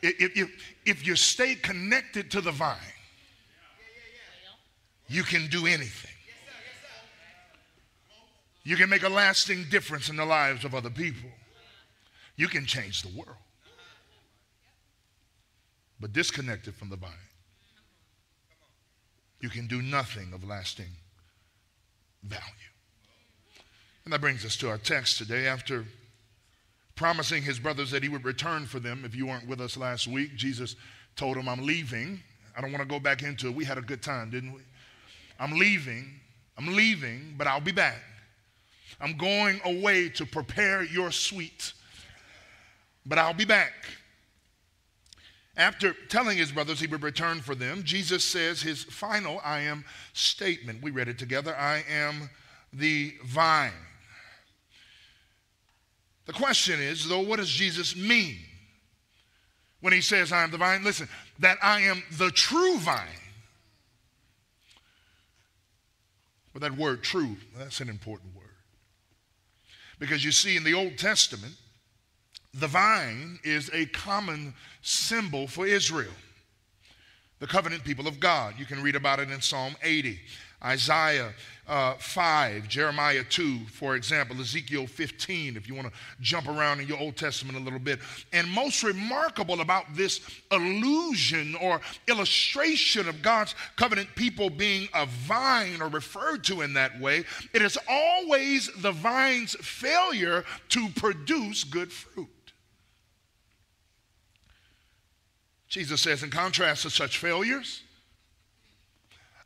if, 0.01 0.37
if, 0.37 0.49
if 0.87 1.05
you 1.05 1.17
stay 1.17 1.57
connected 1.57 2.31
to 2.31 2.41
the 2.41 2.53
vine, 2.53 2.77
you 5.09 5.25
can 5.25 5.49
do 5.49 5.67
anything. 5.67 6.15
You 8.63 8.77
can 8.77 8.89
make 8.89 9.03
a 9.03 9.09
lasting 9.09 9.65
difference 9.71 10.09
in 10.09 10.15
the 10.15 10.25
lives 10.25 10.65
of 10.65 10.77
other 10.77 10.91
people. 10.91 11.29
You 12.37 12.47
can 12.47 12.67
change 12.67 13.03
the 13.03 13.19
world. 13.19 13.35
But 15.99 16.13
disconnected 16.13 16.77
from 16.77 16.89
the 16.89 16.97
vine, 16.97 17.11
you 19.41 19.49
can 19.49 19.67
do 19.67 19.83
nothing 19.83 20.33
of 20.33 20.45
lasting 20.45 20.91
value. 22.23 22.45
And 24.05 24.13
that 24.13 24.21
brings 24.21 24.45
us 24.45 24.57
to 24.57 24.69
our 24.71 24.79
text 24.79 25.19
today. 25.19 25.47
After 25.47 25.85
promising 26.97 27.43
his 27.43 27.59
brothers 27.59 27.91
that 27.91 28.03
he 28.03 28.09
would 28.09 28.25
return 28.25 28.67
for 28.67 28.81
them, 28.81 29.03
if 29.05 29.15
you 29.15 29.27
weren't 29.27 29.47
with 29.47 29.61
us 29.61 29.77
last 29.77 30.09
week, 30.09 30.35
Jesus 30.35 30.77
told 31.15 31.37
them, 31.37 31.49
I'm 31.49 31.65
leaving. 31.65 32.21
I 32.57 32.61
don't 32.61 32.73
want 32.73 32.83
to 32.83 32.89
go 32.89 32.99
back 32.99 33.23
into 33.23 33.49
it. 33.49 33.55
We 33.55 33.65
had 33.65 33.79
a 33.79 33.83
good 33.83 34.03
time, 34.03 34.31
didn't 34.31 34.53
we? 34.53 34.63
I'm 35.39 35.59
leaving. 35.59 36.19
I'm 36.57 36.75
leaving, 36.75 37.35
but 37.39 37.47
I'll 37.47 37.61
be 37.61 37.73
back. 37.73 38.03
I'm 39.01 39.17
going 39.17 39.61
away 39.65 40.09
to 40.09 40.27
prepare 40.27 40.83
your 40.83 41.13
suite, 41.13 41.73
but 43.07 43.19
I'll 43.19 43.35
be 43.35 43.45
back. 43.45 43.73
After 45.59 45.93
telling 46.09 46.39
his 46.39 46.53
brothers 46.53 46.79
he 46.79 46.87
would 46.87 47.03
return 47.03 47.41
for 47.41 47.57
them, 47.57 47.83
Jesus 47.83 48.25
says 48.25 48.63
his 48.63 48.85
final 48.85 49.41
I 49.45 49.61
am 49.61 49.85
statement. 50.13 50.81
We 50.81 50.93
read 50.93 51.09
it 51.09 51.19
together 51.19 51.55
I 51.55 51.85
am 51.91 52.31
the 52.73 53.15
vine. 53.25 53.73
The 56.27 56.33
question 56.33 56.79
is, 56.79 57.09
though, 57.09 57.21
what 57.21 57.39
does 57.39 57.49
Jesus 57.49 57.97
mean 57.97 58.37
when 59.81 59.93
he 59.93 60.01
says, 60.01 60.31
I 60.31 60.45
am 60.45 60.53
the 60.53 60.59
vine? 60.59 60.85
Listen, 60.85 61.09
that 61.41 61.59
I 61.61 61.81
am 61.81 62.05
the 62.13 62.31
true 62.31 62.79
vine. 62.79 63.09
Well, 66.55 66.61
that 66.61 66.79
word 66.79 67.03
true, 67.03 67.37
that's 67.57 67.81
an 67.81 67.89
important 67.89 68.37
word. 68.37 68.45
Because 69.99 70.25
you 70.25 70.31
see, 70.31 70.57
in 70.57 70.63
the 70.63 70.75
Old 70.75 70.99
Testament, 70.99 71.55
the 72.55 72.67
vine 72.67 73.39
is 73.45 73.71
a 73.73 73.87
common 73.87 74.55
symbol 74.83 75.47
for 75.47 75.67
Israel, 75.67 76.13
the 77.41 77.47
covenant 77.47 77.85
people 77.85 78.09
of 78.09 78.19
God. 78.19 78.55
You 78.59 78.65
can 78.65 78.83
read 78.83 78.97
about 78.97 79.21
it 79.21 79.31
in 79.31 79.41
Psalm 79.41 79.77
80, 79.83 80.19
Isaiah 80.65 81.33
uh, 81.69 81.95
5, 81.99 82.67
Jeremiah 82.67 83.23
2, 83.23 83.67
for 83.67 83.95
example, 83.95 84.41
Ezekiel 84.41 84.87
15, 84.87 85.57
if 85.57 85.69
you 85.69 85.75
want 85.75 85.87
to 85.87 85.93
jump 86.21 86.49
around 86.49 86.81
in 86.81 86.89
your 86.89 86.99
Old 86.99 87.17
Testament 87.17 87.59
a 87.59 87.61
little 87.61 87.79
bit. 87.79 88.01
And 88.33 88.49
most 88.49 88.83
remarkable 88.83 89.61
about 89.61 89.85
this 89.95 90.21
illusion 90.51 91.55
or 91.57 91.83
illustration 92.09 93.09
of 93.09 93.21
God's 93.21 93.55
covenant 93.77 94.09
people 94.17 94.49
being 94.49 94.89
a 94.95 95.05
vine 95.05 95.83
or 95.83 95.89
referred 95.89 96.43
to 96.45 96.63
in 96.63 96.73
that 96.73 96.99
way, 96.99 97.25
it 97.53 97.61
is 97.61 97.79
always 97.89 98.71
the 98.79 98.93
vine's 98.93 99.55
failure 99.57 100.45
to 100.71 100.89
produce 100.97 101.63
good 101.65 101.93
fruit. 101.93 102.29
Jesus 105.69 106.01
says, 106.01 106.23
in 106.23 106.31
contrast 106.31 106.83
to 106.83 106.91
such 106.91 107.19
failures, 107.19 107.83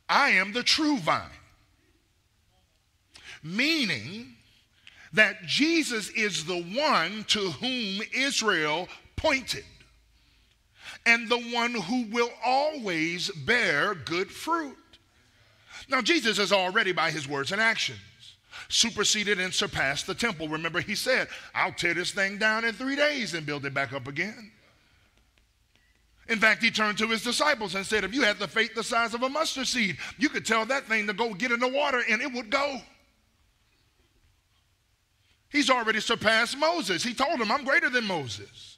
I 0.07 0.31
am 0.31 0.53
the 0.53 0.63
true 0.63 0.97
vine. 0.97 1.29
Meaning 3.43 4.35
that 5.11 5.45
Jesus 5.45 6.09
is 6.09 6.45
the 6.45 6.61
one 6.61 7.25
to 7.29 7.39
whom 7.39 8.01
Israel 8.13 8.87
pointed 9.15 9.65
and 11.05 11.29
the 11.29 11.39
one 11.53 11.73
who 11.73 12.05
will 12.11 12.31
always 12.43 13.29
bear 13.45 13.93
good 13.93 14.31
fruit. 14.31 14.77
Now, 15.89 16.01
Jesus 16.01 16.37
has 16.37 16.53
already, 16.53 16.93
by 16.93 17.11
his 17.11 17.27
words 17.27 17.51
and 17.51 17.59
actions, 17.59 17.99
superseded 18.69 19.39
and 19.39 19.53
surpassed 19.53 20.07
the 20.07 20.15
temple. 20.15 20.47
Remember, 20.47 20.79
he 20.79 20.95
said, 20.95 21.27
I'll 21.53 21.73
tear 21.73 21.93
this 21.93 22.11
thing 22.11 22.37
down 22.37 22.63
in 22.63 22.73
three 22.73 22.95
days 22.95 23.33
and 23.33 23.45
build 23.45 23.65
it 23.65 23.73
back 23.73 23.91
up 23.91 24.07
again. 24.07 24.51
In 26.29 26.39
fact, 26.39 26.63
he 26.63 26.71
turned 26.71 26.97
to 26.99 27.07
his 27.07 27.23
disciples 27.23 27.75
and 27.75 27.85
said, 27.85 28.03
If 28.03 28.13
you 28.13 28.21
had 28.21 28.39
the 28.39 28.47
faith 28.47 28.73
the 28.75 28.83
size 28.83 29.13
of 29.13 29.23
a 29.23 29.29
mustard 29.29 29.67
seed, 29.67 29.97
you 30.17 30.29
could 30.29 30.45
tell 30.45 30.65
that 30.65 30.85
thing 30.85 31.07
to 31.07 31.13
go 31.13 31.33
get 31.33 31.51
in 31.51 31.59
the 31.59 31.67
water 31.67 32.01
and 32.09 32.21
it 32.21 32.31
would 32.31 32.49
go. 32.49 32.79
He's 35.49 35.69
already 35.69 35.99
surpassed 35.99 36.57
Moses. 36.57 37.03
He 37.03 37.13
told 37.13 37.39
him, 37.39 37.51
I'm 37.51 37.65
greater 37.65 37.89
than 37.89 38.05
Moses. 38.05 38.77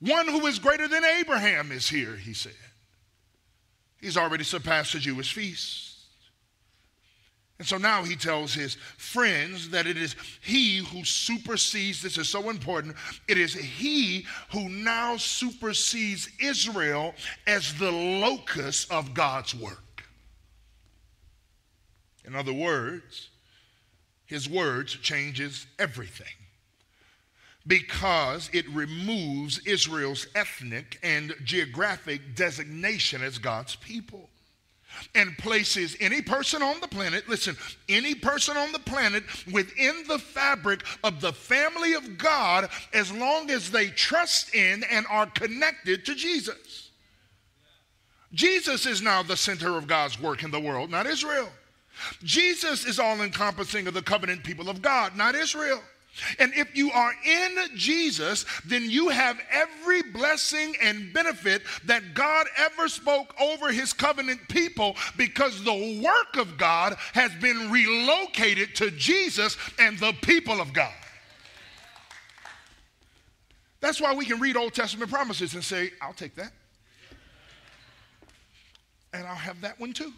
One 0.00 0.26
who 0.26 0.46
is 0.46 0.58
greater 0.58 0.88
than 0.88 1.04
Abraham 1.04 1.72
is 1.72 1.88
here, 1.88 2.16
he 2.16 2.34
said. 2.34 2.52
He's 4.00 4.16
already 4.16 4.44
surpassed 4.44 4.92
the 4.92 4.98
Jewish 4.98 5.32
feast. 5.32 5.95
And 7.58 7.66
so 7.66 7.78
now 7.78 8.02
he 8.02 8.16
tells 8.16 8.52
his 8.52 8.74
friends 8.98 9.70
that 9.70 9.86
it 9.86 9.96
is 9.96 10.14
he 10.42 10.78
who 10.78 11.04
supersedes, 11.04 12.02
this 12.02 12.18
is 12.18 12.28
so 12.28 12.50
important, 12.50 12.96
it 13.28 13.38
is 13.38 13.54
he 13.54 14.26
who 14.52 14.68
now 14.68 15.16
supersedes 15.16 16.28
Israel 16.38 17.14
as 17.46 17.72
the 17.78 17.90
locus 17.90 18.86
of 18.90 19.14
God's 19.14 19.54
work. 19.54 20.04
In 22.26 22.34
other 22.34 22.52
words, 22.52 23.30
his 24.26 24.50
words 24.50 24.94
changes 24.94 25.66
everything 25.78 26.26
because 27.66 28.50
it 28.52 28.68
removes 28.68 29.60
Israel's 29.60 30.26
ethnic 30.34 30.98
and 31.02 31.34
geographic 31.42 32.34
designation 32.34 33.22
as 33.22 33.38
God's 33.38 33.76
people 33.76 34.28
and 35.14 35.36
places 35.38 35.96
any 36.00 36.22
person 36.22 36.62
on 36.62 36.80
the 36.80 36.88
planet, 36.88 37.28
listen, 37.28 37.56
any 37.88 38.14
person 38.14 38.56
on 38.56 38.72
the 38.72 38.78
planet 38.78 39.24
within 39.52 40.04
the 40.08 40.18
fabric 40.18 40.84
of 41.04 41.20
the 41.20 41.32
family 41.32 41.94
of 41.94 42.18
God 42.18 42.68
as 42.92 43.12
long 43.12 43.50
as 43.50 43.70
they 43.70 43.88
trust 43.88 44.54
in 44.54 44.84
and 44.84 45.06
are 45.10 45.26
connected 45.26 46.04
to 46.06 46.14
Jesus. 46.14 46.90
Jesus 48.32 48.86
is 48.86 49.00
now 49.00 49.22
the 49.22 49.36
center 49.36 49.76
of 49.76 49.86
God's 49.86 50.20
work 50.20 50.42
in 50.42 50.50
the 50.50 50.60
world, 50.60 50.90
not 50.90 51.06
Israel. 51.06 51.48
Jesus 52.22 52.84
is 52.84 52.98
all 52.98 53.22
encompassing 53.22 53.86
of 53.86 53.94
the 53.94 54.02
covenant 54.02 54.44
people 54.44 54.68
of 54.68 54.82
God, 54.82 55.16
not 55.16 55.34
Israel. 55.34 55.82
And 56.38 56.52
if 56.54 56.76
you 56.76 56.90
are 56.90 57.12
in 57.24 57.56
Jesus, 57.74 58.44
then 58.64 58.88
you 58.90 59.08
have 59.08 59.38
every 59.50 60.02
blessing 60.02 60.74
and 60.80 61.12
benefit 61.12 61.62
that 61.84 62.14
God 62.14 62.46
ever 62.56 62.88
spoke 62.88 63.34
over 63.40 63.72
his 63.72 63.92
covenant 63.92 64.48
people 64.48 64.96
because 65.16 65.62
the 65.64 66.02
work 66.02 66.36
of 66.36 66.58
God 66.58 66.96
has 67.12 67.32
been 67.40 67.70
relocated 67.70 68.74
to 68.76 68.90
Jesus 68.92 69.56
and 69.78 69.98
the 69.98 70.12
people 70.22 70.60
of 70.60 70.72
God. 70.72 70.92
That's 73.80 74.00
why 74.00 74.14
we 74.14 74.24
can 74.24 74.40
read 74.40 74.56
Old 74.56 74.74
Testament 74.74 75.10
promises 75.10 75.54
and 75.54 75.62
say, 75.62 75.90
I'll 76.00 76.14
take 76.14 76.34
that. 76.36 76.52
And 79.12 79.26
I'll 79.26 79.34
have 79.34 79.60
that 79.60 79.78
one 79.78 79.92
too. 79.92 80.12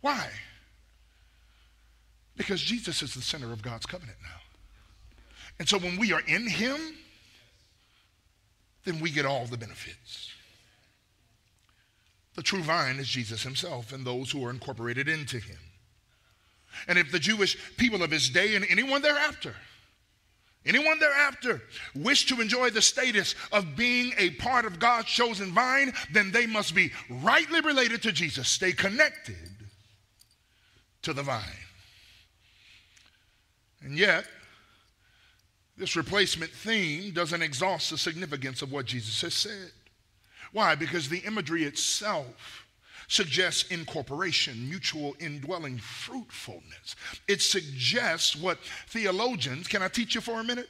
Why? 0.00 0.28
Because 2.36 2.60
Jesus 2.60 3.02
is 3.02 3.14
the 3.14 3.22
center 3.22 3.52
of 3.52 3.62
God's 3.62 3.86
covenant 3.86 4.18
now. 4.22 4.45
And 5.58 5.68
so 5.68 5.78
when 5.78 5.96
we 5.96 6.12
are 6.12 6.22
in 6.26 6.48
Him, 6.48 6.76
then 8.84 9.00
we 9.00 9.10
get 9.10 9.26
all 9.26 9.46
the 9.46 9.56
benefits. 9.56 10.30
The 12.34 12.42
true 12.42 12.62
vine 12.62 12.96
is 12.96 13.08
Jesus 13.08 13.42
Himself 13.42 13.92
and 13.92 14.06
those 14.06 14.30
who 14.30 14.44
are 14.44 14.50
incorporated 14.50 15.08
into 15.08 15.38
Him. 15.38 15.58
And 16.86 16.98
if 16.98 17.10
the 17.10 17.18
Jewish 17.18 17.56
people 17.76 18.02
of 18.02 18.10
His 18.10 18.28
day 18.28 18.54
and 18.54 18.64
anyone 18.68 19.00
thereafter, 19.00 19.54
anyone 20.66 20.98
thereafter 20.98 21.62
wish 21.94 22.26
to 22.26 22.40
enjoy 22.42 22.68
the 22.68 22.82
status 22.82 23.34
of 23.52 23.76
being 23.76 24.12
a 24.18 24.30
part 24.32 24.66
of 24.66 24.78
God's 24.78 25.08
chosen 25.08 25.52
vine, 25.52 25.94
then 26.12 26.30
they 26.30 26.46
must 26.46 26.74
be 26.74 26.92
rightly 27.08 27.62
related 27.62 28.02
to 28.02 28.12
Jesus, 28.12 28.48
stay 28.48 28.72
connected 28.72 29.48
to 31.02 31.14
the 31.14 31.22
vine. 31.22 31.42
And 33.80 33.96
yet, 33.96 34.26
this 35.76 35.96
replacement 35.96 36.50
theme 36.50 37.12
doesn't 37.12 37.42
exhaust 37.42 37.90
the 37.90 37.98
significance 37.98 38.62
of 38.62 38.72
what 38.72 38.86
Jesus 38.86 39.20
has 39.20 39.34
said. 39.34 39.72
Why? 40.52 40.74
Because 40.74 41.08
the 41.08 41.18
imagery 41.18 41.64
itself 41.64 42.66
suggests 43.08 43.70
incorporation, 43.70 44.68
mutual 44.68 45.14
indwelling, 45.20 45.78
fruitfulness. 45.78 46.96
It 47.28 47.42
suggests 47.42 48.34
what 48.34 48.58
theologians, 48.88 49.68
can 49.68 49.82
I 49.82 49.88
teach 49.88 50.14
you 50.14 50.20
for 50.20 50.40
a 50.40 50.44
minute? 50.44 50.68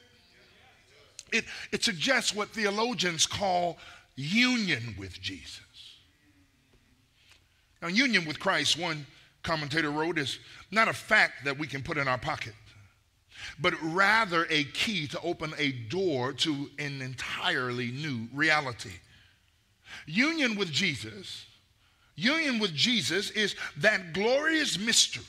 It, 1.31 1.45
it 1.71 1.83
suggests 1.83 2.35
what 2.35 2.49
theologians 2.49 3.25
call 3.25 3.77
union 4.15 4.95
with 4.97 5.19
Jesus. 5.21 5.61
Now, 7.81 7.87
union 7.87 8.25
with 8.25 8.39
Christ, 8.39 8.77
one 8.77 9.05
commentator 9.43 9.91
wrote, 9.91 10.17
is 10.17 10.39
not 10.71 10.87
a 10.87 10.93
fact 10.93 11.45
that 11.45 11.57
we 11.57 11.67
can 11.67 11.81
put 11.81 11.97
in 11.97 12.07
our 12.07 12.17
pocket 12.17 12.53
but 13.59 13.73
rather 13.81 14.47
a 14.49 14.63
key 14.65 15.07
to 15.07 15.21
open 15.21 15.53
a 15.57 15.71
door 15.71 16.33
to 16.33 16.69
an 16.79 17.01
entirely 17.01 17.91
new 17.91 18.27
reality. 18.33 18.93
Union 20.05 20.55
with 20.55 20.71
Jesus, 20.71 21.45
union 22.15 22.59
with 22.59 22.73
Jesus 22.73 23.29
is 23.31 23.55
that 23.77 24.13
glorious 24.13 24.77
mystery 24.77 25.23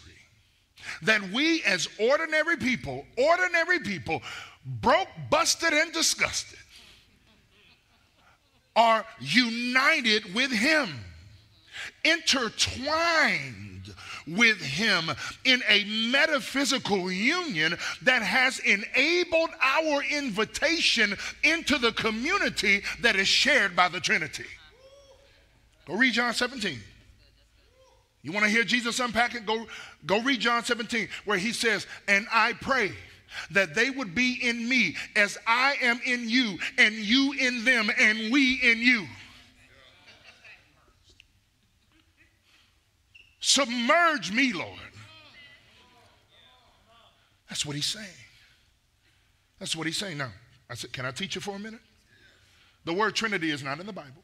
that 1.02 1.22
we 1.30 1.62
as 1.64 1.88
ordinary 1.98 2.56
people, 2.56 3.04
ordinary 3.16 3.80
people, 3.80 4.22
broke, 4.64 5.08
busted, 5.30 5.72
and 5.72 5.92
disgusted, 5.92 6.58
are 8.76 9.04
united 9.20 10.34
with 10.34 10.52
Him, 10.52 10.88
intertwined 12.04 13.67
with 14.28 14.61
Him 14.61 15.11
in 15.44 15.62
a 15.68 15.85
metaphysical 16.11 17.11
union 17.11 17.76
that 18.02 18.23
has 18.23 18.58
enabled 18.61 19.50
our 19.61 20.02
invitation 20.11 21.16
into 21.42 21.78
the 21.78 21.92
community 21.92 22.82
that 23.00 23.16
is 23.16 23.28
shared 23.28 23.75
by 23.75 23.88
the 23.88 24.00
Trinity. 24.00 24.47
Go 25.87 25.94
read 25.94 26.12
John 26.12 26.35
17. 26.35 26.78
You 28.22 28.33
want 28.33 28.44
to 28.44 28.50
hear 28.50 28.64
Jesus 28.64 29.00
unpack 29.00 29.35
it? 29.35 29.46
Go, 29.46 29.66
go 30.05 30.20
read 30.20 30.40
John 30.40 30.64
17, 30.64 31.09
where 31.24 31.38
he 31.38 31.52
says, 31.52 31.87
And 32.09 32.26
I 32.33 32.52
pray 32.55 32.92
that 33.52 33.74
they 33.74 33.90
would 33.90 34.14
be 34.14 34.38
in 34.42 34.68
me 34.68 34.96
as 35.16 35.38
I 35.46 35.76
am 35.81 36.00
in 36.05 36.29
you, 36.29 36.59
and 36.76 36.94
you 36.94 37.33
in 37.38 37.64
them, 37.64 37.90
and 37.98 38.33
we 38.33 38.55
in 38.62 38.79
you. 38.79 39.07
Submerge 43.40 44.33
me, 44.33 44.53
Lord. 44.53 44.79
That's 47.48 47.64
what 47.64 47.77
he's 47.77 47.87
saying. 47.87 48.07
That's 49.59 49.74
what 49.74 49.87
he's 49.87 49.96
saying. 49.96 50.18
Now, 50.18 50.31
I 50.68 50.74
said, 50.74 50.92
can 50.92 51.07
I 51.07 51.11
teach 51.11 51.35
you 51.35 51.40
for 51.40 51.57
a 51.57 51.59
minute? 51.59 51.81
The 52.85 52.92
word 52.92 53.14
Trinity 53.14 53.51
is 53.51 53.62
not 53.62 53.81
in 53.81 53.87
the 53.87 53.92
Bible. 53.92 54.22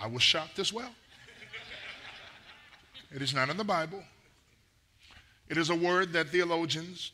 I 0.00 0.06
was 0.06 0.22
shocked 0.22 0.58
as 0.58 0.72
well. 0.72 0.90
It 3.14 3.22
is 3.22 3.34
not 3.34 3.50
in 3.50 3.56
the 3.56 3.64
Bible. 3.64 4.02
It 5.48 5.58
is 5.58 5.70
a 5.70 5.74
word 5.74 6.12
that 6.14 6.28
theologians 6.28 7.12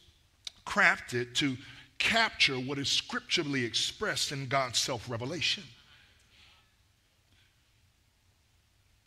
crafted 0.65 1.35
to 1.35 1.57
capture 1.99 2.55
what 2.55 2.79
is 2.79 2.89
scripturally 2.89 3.65
expressed 3.65 4.31
in 4.31 4.47
God's 4.47 4.79
self 4.79 5.11
revelation. 5.11 5.65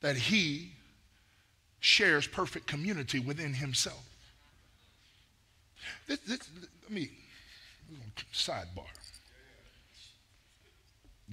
That 0.01 0.15
he 0.15 0.71
shares 1.79 2.27
perfect 2.27 2.67
community 2.67 3.19
within 3.19 3.53
himself. 3.53 4.03
This, 6.07 6.19
this, 6.19 6.39
let 6.83 6.91
me, 6.91 7.09
sidebar. 8.33 8.85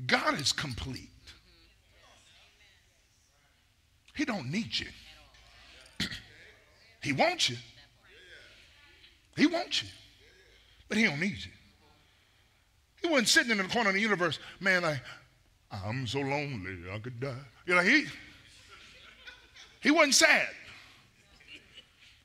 God 0.07 0.40
is 0.40 0.52
complete. 0.52 1.11
He 4.14 4.24
don't 4.24 4.50
need 4.50 4.78
you. 4.78 4.87
he 7.02 7.12
wants 7.12 7.50
you. 7.50 7.57
He 9.37 9.46
wants 9.46 9.83
you. 9.83 9.88
But 10.88 10.98
he 10.98 11.04
don't 11.04 11.20
need 11.20 11.37
you. 11.37 11.52
He 13.02 13.09
wasn't 13.09 13.28
sitting 13.28 13.52
in 13.52 13.59
the 13.59 13.64
corner 13.64 13.90
of 13.90 13.94
the 13.94 14.00
universe, 14.00 14.38
man, 14.61 14.83
like, 14.83 15.00
I'm 15.70 16.07
so 16.07 16.20
lonely 16.20 16.78
I 16.92 16.98
could 16.98 17.20
die. 17.20 17.35
You 17.66 17.74
know, 17.74 17.83
he 17.83 18.07
he 19.80 19.90
wasn't 19.90 20.14
sad. 20.14 20.48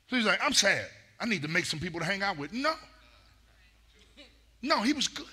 So 0.08 0.16
he's 0.16 0.26
like, 0.26 0.40
I'm 0.42 0.52
sad. 0.52 0.86
I 1.20 1.26
need 1.26 1.42
to 1.42 1.48
make 1.48 1.64
some 1.64 1.80
people 1.80 2.00
to 2.00 2.06
hang 2.06 2.22
out 2.22 2.38
with. 2.38 2.52
No. 2.52 2.74
No, 4.62 4.82
he 4.82 4.92
was 4.92 5.08
good. 5.08 5.26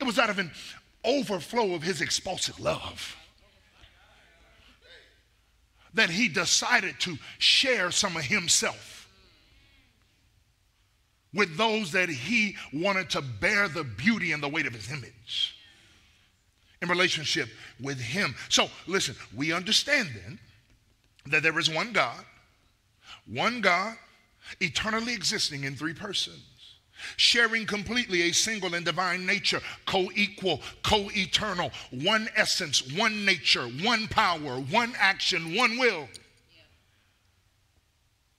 It 0.00 0.04
was 0.04 0.18
out 0.18 0.30
of 0.30 0.38
an 0.38 0.50
overflow 1.04 1.74
of 1.74 1.82
his 1.82 2.00
expulsive 2.00 2.58
love 2.58 3.16
that 5.94 6.10
he 6.10 6.28
decided 6.28 6.98
to 7.00 7.18
share 7.38 7.90
some 7.90 8.16
of 8.16 8.22
himself 8.22 9.08
with 11.34 11.56
those 11.56 11.92
that 11.92 12.08
he 12.08 12.56
wanted 12.72 13.10
to 13.10 13.20
bear 13.20 13.68
the 13.68 13.84
beauty 13.84 14.32
and 14.32 14.42
the 14.42 14.48
weight 14.48 14.66
of 14.66 14.72
his 14.72 14.90
image 14.90 15.56
in 16.82 16.88
relationship 16.88 17.48
with 17.80 17.98
Him. 17.98 18.34
So, 18.48 18.68
listen, 18.86 19.14
we 19.34 19.52
understand 19.52 20.10
then 20.14 20.38
that 21.26 21.42
there 21.42 21.58
is 21.58 21.70
one 21.70 21.92
God, 21.92 22.24
one 23.26 23.60
God, 23.60 23.96
eternally 24.60 25.14
existing 25.14 25.64
in 25.64 25.76
three 25.76 25.94
persons. 25.94 26.42
Sharing 27.16 27.66
completely 27.66 28.22
a 28.22 28.32
single 28.32 28.74
and 28.74 28.84
divine 28.84 29.26
nature, 29.26 29.60
co 29.86 30.08
equal, 30.14 30.60
co 30.82 31.08
eternal, 31.14 31.72
one 31.90 32.28
essence, 32.36 32.92
one 32.96 33.24
nature, 33.24 33.64
one 33.82 34.06
power, 34.08 34.56
one 34.70 34.92
action, 34.98 35.56
one 35.56 35.78
will. 35.78 36.08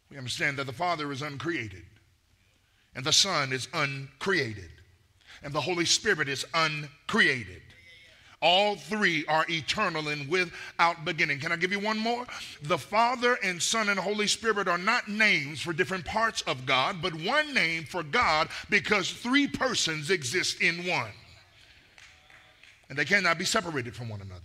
We 0.09 0.17
understand 0.17 0.57
that 0.57 0.67
the 0.67 0.73
Father 0.73 1.11
is 1.11 1.21
uncreated, 1.21 1.83
and 2.95 3.03
the 3.03 3.11
Son 3.11 3.51
is 3.51 3.67
uncreated, 3.73 4.69
and 5.41 5.53
the 5.53 5.61
Holy 5.61 5.85
Spirit 5.85 6.29
is 6.29 6.45
uncreated. 6.53 7.63
All 8.43 8.75
three 8.75 9.25
are 9.27 9.45
eternal 9.49 10.09
and 10.09 10.27
without 10.27 11.05
beginning. 11.05 11.39
Can 11.39 11.53
I 11.53 11.55
give 11.55 11.71
you 11.71 11.79
one 11.79 11.97
more? 11.97 12.25
The 12.63 12.77
Father 12.77 13.37
and 13.41 13.61
Son 13.61 13.87
and 13.87 13.97
Holy 13.97 14.27
Spirit 14.27 14.67
are 14.67 14.77
not 14.77 15.07
names 15.07 15.61
for 15.61 15.71
different 15.71 16.03
parts 16.03 16.41
of 16.41 16.65
God, 16.65 17.01
but 17.01 17.15
one 17.15 17.53
name 17.53 17.85
for 17.85 18.03
God 18.03 18.49
because 18.69 19.09
three 19.09 19.47
persons 19.47 20.09
exist 20.09 20.61
in 20.61 20.85
one. 20.85 21.11
And 22.89 22.97
they 22.97 23.05
cannot 23.05 23.37
be 23.37 23.45
separated 23.45 23.95
from 23.95 24.09
one 24.09 24.19
another. 24.19 24.41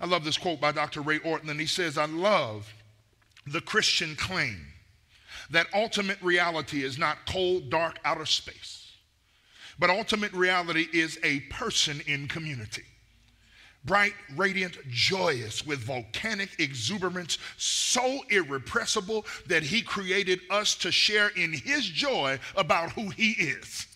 I 0.00 0.06
love 0.06 0.24
this 0.24 0.38
quote 0.38 0.60
by 0.60 0.72
Dr. 0.72 1.02
Ray 1.02 1.20
Ortlund, 1.20 1.50
and 1.50 1.60
he 1.60 1.66
says, 1.66 1.96
I 1.96 2.06
love 2.06 2.68
the 3.46 3.60
Christian 3.60 4.16
claim 4.16 4.58
that 5.50 5.68
ultimate 5.72 6.20
reality 6.20 6.82
is 6.82 6.98
not 6.98 7.18
cold, 7.26 7.70
dark 7.70 8.00
outer 8.04 8.26
space 8.26 8.79
but 9.80 9.90
ultimate 9.90 10.32
reality 10.32 10.86
is 10.92 11.18
a 11.24 11.40
person 11.40 12.00
in 12.06 12.28
community. 12.28 12.84
bright, 13.84 14.12
radiant, 14.36 14.76
joyous, 14.88 15.66
with 15.66 15.78
volcanic 15.80 16.50
exuberance, 16.58 17.38
so 17.56 18.20
irrepressible 18.28 19.24
that 19.46 19.62
he 19.62 19.82
created 19.82 20.40
us 20.50 20.74
to 20.76 20.92
share 20.92 21.28
in 21.28 21.52
his 21.52 21.84
joy 21.86 22.38
about 22.56 22.90
who 22.92 23.08
he 23.10 23.30
is. 23.32 23.86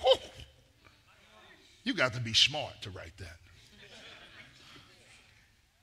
Whew. 0.00 0.20
You 1.84 1.94
got 1.94 2.14
to 2.14 2.20
be 2.20 2.34
smart 2.34 2.72
to 2.82 2.90
write 2.90 3.16
that. 3.18 3.36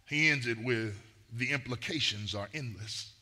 He 0.08 0.30
ends 0.30 0.46
it 0.46 0.62
with 0.62 0.94
the 1.32 1.52
implications 1.52 2.36
are 2.36 2.50
endless. 2.54 3.14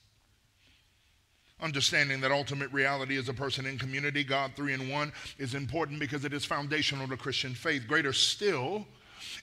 Understanding 1.62 2.22
that 2.22 2.32
ultimate 2.32 2.72
reality 2.72 3.18
is 3.18 3.28
a 3.28 3.34
person 3.34 3.66
in 3.66 3.78
community, 3.78 4.24
God 4.24 4.52
three 4.56 4.74
in 4.74 4.90
one, 4.90 5.12
is 5.38 5.56
important 5.56 6.00
because 6.00 6.24
it 6.24 6.34
is 6.34 6.46
foundational 6.46 7.08
to 7.08 7.18
Christian 7.18 7.54
faith. 7.54 7.86
Greater 7.88 8.14
still, 8.14 8.86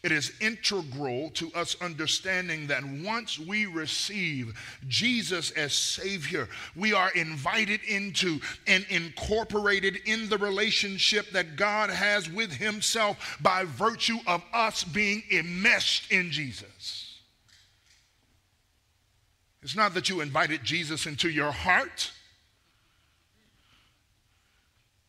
it 0.02 0.12
is 0.12 0.32
integral 0.40 1.30
to 1.30 1.52
us 1.52 1.76
understanding 1.80 2.66
that 2.68 2.84
once 2.84 3.38
we 3.38 3.66
receive 3.66 4.54
Jesus 4.88 5.50
as 5.52 5.74
Savior, 5.74 6.48
we 6.74 6.92
are 6.92 7.10
invited 7.10 7.80
into 7.86 8.40
and 8.66 8.86
incorporated 8.88 9.98
in 10.06 10.28
the 10.28 10.38
relationship 10.38 11.30
that 11.32 11.56
God 11.56 11.90
has 11.90 12.30
with 12.30 12.52
Himself 12.52 13.38
by 13.40 13.64
virtue 13.64 14.18
of 14.26 14.42
us 14.52 14.84
being 14.84 15.22
enmeshed 15.30 16.10
in 16.10 16.30
Jesus. 16.30 17.05
It's 19.66 19.74
not 19.74 19.94
that 19.94 20.08
you 20.08 20.20
invited 20.20 20.62
Jesus 20.62 21.06
into 21.06 21.28
your 21.28 21.50
heart, 21.50 22.12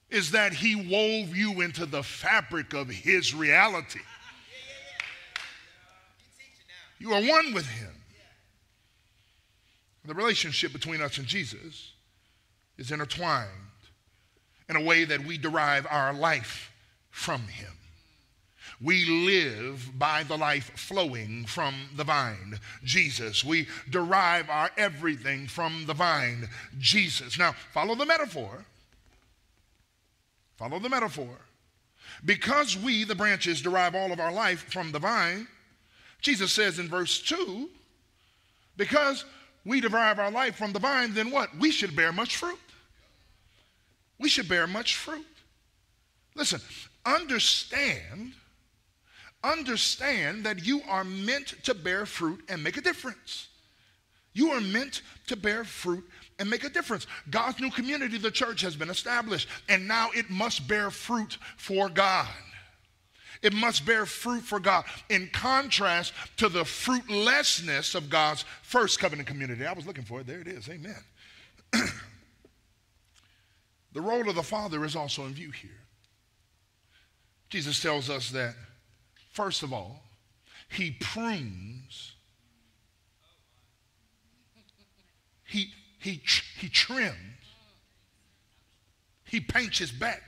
is 0.10 0.32
that 0.32 0.52
he 0.52 0.74
wove 0.76 1.38
you 1.38 1.62
into 1.62 1.86
the 1.86 2.02
fabric 2.02 2.74
of 2.74 2.90
his 2.90 3.36
reality. 3.36 4.00
You 6.98 7.14
are 7.14 7.22
one 7.22 7.54
with 7.54 7.68
him. 7.68 7.94
The 10.06 10.16
relationship 10.16 10.74
between 10.74 11.04
us 11.04 11.20
and 11.20 11.28
Jesus 11.28 11.92
is 12.80 12.90
intertwined 12.90 13.52
in 14.68 14.76
a 14.76 14.82
way 14.82 15.06
that 15.06 15.24
we 15.24 15.38
derive 15.38 15.86
our 15.88 16.16
life 16.16 16.72
from 17.12 17.42
him. 17.42 17.77
We 18.80 19.06
live 19.06 19.98
by 19.98 20.24
the 20.24 20.38
life 20.38 20.72
flowing 20.76 21.46
from 21.46 21.74
the 21.96 22.04
vine, 22.04 22.60
Jesus. 22.84 23.44
We 23.44 23.68
derive 23.90 24.50
our 24.50 24.70
everything 24.78 25.48
from 25.48 25.86
the 25.88 25.96
vine, 25.96 26.48
Jesus. 26.78 27.40
Now, 27.40 27.54
follow 27.74 27.96
the 27.96 28.06
metaphor. 28.06 28.66
Follow 30.58 30.80
the 30.80 30.90
metaphor. 30.90 31.40
Because 32.24 32.78
we, 32.78 33.04
the 33.04 33.16
branches, 33.16 33.62
derive 33.62 33.96
all 33.96 34.12
of 34.12 34.20
our 34.20 34.32
life 34.32 34.72
from 34.72 34.92
the 34.92 35.00
vine, 35.00 35.48
Jesus 36.22 36.52
says 36.52 36.80
in 36.80 36.88
verse 36.88 37.22
2 37.22 37.70
because 38.76 39.26
we 39.66 39.82
derive 39.82 40.20
our 40.20 40.32
life 40.32 40.56
from 40.56 40.72
the 40.72 40.80
vine, 40.80 41.14
then 41.14 41.32
what? 41.32 41.56
We 41.58 41.72
should 41.72 41.96
bear 41.96 42.14
much 42.14 42.38
fruit. 42.38 42.60
We 44.20 44.30
should 44.30 44.48
bear 44.48 44.68
much 44.68 44.96
fruit. 44.96 45.26
Listen, 46.36 46.62
understand 47.06 48.34
understand 49.44 50.46
that 50.46 50.66
you 50.66 50.82
are 50.88 51.04
meant 51.04 51.54
to 51.64 51.74
bear 51.74 52.06
fruit 52.06 52.44
and 52.50 52.64
make 52.64 52.78
a 52.78 52.82
difference. 52.82 53.48
You 54.34 54.52
are 54.52 54.62
meant 54.62 55.02
to 55.28 55.36
bear 55.36 55.64
fruit 55.64 56.08
and 56.40 56.50
make 56.50 56.64
a 56.64 56.70
difference. 56.70 57.08
God's 57.30 57.60
new 57.60 57.72
community, 57.72 58.18
the 58.18 58.32
church, 58.32 58.62
has 58.62 58.76
been 58.76 58.90
established, 58.90 59.48
and 59.68 59.88
now 59.88 60.10
it 60.14 60.30
must 60.30 60.68
bear 60.68 60.92
fruit 60.92 61.38
for 61.58 61.90
God. 61.90 62.28
It 63.42 63.54
must 63.54 63.86
bear 63.86 64.06
fruit 64.06 64.42
for 64.42 64.60
God 64.60 64.86
in 65.10 65.30
contrast 65.32 66.14
to 66.38 66.50
the 66.50 66.66
fruitlessness 66.66 67.96
of 67.96 68.10
God's 68.10 68.46
first 68.64 69.00
covenant 69.00 69.28
community. 69.28 69.66
I 69.66 69.74
was 69.74 69.86
looking 69.86 70.04
for 70.04 70.22
it. 70.22 70.28
There 70.28 70.42
it 70.42 70.48
is. 70.48 70.70
Amen. 70.70 71.04
the 73.94 74.02
role 74.02 74.28
of 74.28 74.36
the 74.36 74.44
Father 74.44 74.84
is 74.86 74.96
also 74.96 75.26
in 75.26 75.34
view 75.34 75.52
here. 75.52 75.72
Jesus 77.50 77.80
tells 77.82 78.10
us 78.10 78.30
that 78.32 78.56
First 79.38 79.62
of 79.62 79.72
all, 79.72 80.02
he 80.68 80.98
prunes, 81.00 82.14
he, 85.44 85.68
he, 86.00 86.24
he 86.58 86.70
trims, 86.70 87.14
he 89.26 89.40
paints 89.40 89.78
his 89.78 89.92
back 89.92 90.24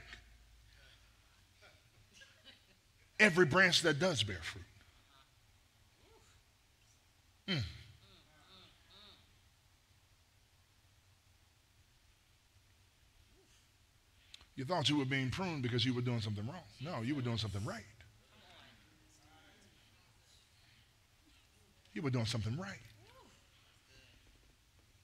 every 3.20 3.48
branch 3.48 3.82
that 3.82 3.98
does 3.98 4.22
bear 4.22 4.38
fruit. 4.44 4.64
Mm. 7.48 7.64
You 14.56 14.66
thought 14.66 14.88
you 14.88 15.00
were 15.00 15.06
being 15.06 15.32
pruned 15.32 15.64
because 15.64 15.84
you 15.84 15.96
were 15.96 16.02
doing 16.02 16.22
something 16.22 16.46
wrong. 16.46 16.62
No, 16.80 17.02
you 17.02 17.16
were 17.16 17.24
doing 17.24 17.40
something 17.40 17.66
right. 17.66 17.82
You 22.00 22.04
were 22.04 22.12
doing 22.12 22.26
something 22.26 22.58
right. 22.58 22.80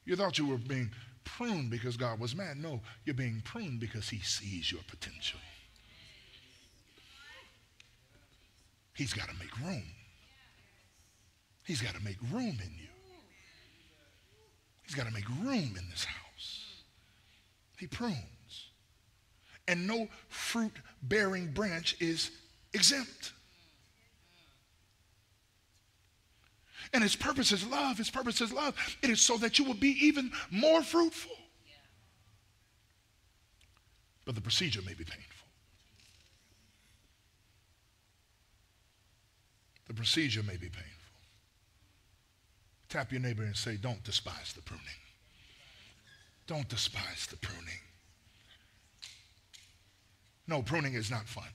You 0.06 0.16
thought 0.16 0.38
you 0.38 0.48
were 0.48 0.58
being 0.58 0.90
pruned 1.26 1.70
because 1.70 1.98
God 1.98 2.22
was 2.22 2.34
mad. 2.34 2.56
No, 2.56 2.80
you're 3.04 3.14
being 3.14 3.42
pruned 3.44 3.82
because 3.82 4.08
He 4.08 4.20
sees 4.20 4.72
your 4.72 4.80
potential. 4.88 5.42
He's 8.94 9.14
got 9.14 9.28
to 9.28 9.36
make 9.36 9.60
room. 9.60 9.84
He's 11.66 11.82
got 11.82 11.96
to 11.96 12.02
make 12.02 12.16
room 12.32 12.58
in 12.64 12.72
you. 12.80 12.88
He's 14.86 14.96
got 14.96 15.06
to 15.06 15.14
make 15.14 15.28
room 15.28 15.76
in 15.78 15.90
this 15.90 16.06
house. 16.06 16.76
He 17.78 17.88
prunes. 17.88 18.70
And 19.68 19.86
no 19.86 20.08
fruit 20.30 20.72
bearing 21.02 21.52
branch 21.52 21.98
is 22.00 22.32
exempt. 22.72 23.34
And 26.94 27.04
his 27.04 27.16
purpose 27.16 27.52
is 27.52 27.66
love. 27.66 27.98
His 27.98 28.10
purpose 28.10 28.42
is 28.42 28.52
love. 28.54 28.76
It 29.02 29.10
is 29.10 29.22
so 29.22 29.38
that 29.38 29.60
you 29.60 29.66
will 29.66 29.74
be 29.74 29.98
even 30.02 30.32
more 30.52 30.82
fruitful. 30.84 31.32
But 34.26 34.36
the 34.36 34.42
procedure 34.42 34.82
may 34.82 34.94
be 34.94 35.04
painful. 35.04 35.24
The 39.88 39.94
procedure 39.94 40.44
may 40.44 40.58
be 40.58 40.68
painful. 40.68 40.92
Tap 42.90 43.12
your 43.12 43.22
neighbor 43.22 43.44
and 43.44 43.56
say, 43.56 43.78
Don't 43.78 44.04
despise 44.04 44.54
the 44.54 44.62
pruning. 44.62 44.86
Don't 46.48 46.68
despise 46.70 47.28
the 47.30 47.38
pruning. 47.38 47.80
No, 50.48 50.62
pruning 50.62 50.94
is 50.94 51.10
not 51.10 51.28
fun. 51.28 51.50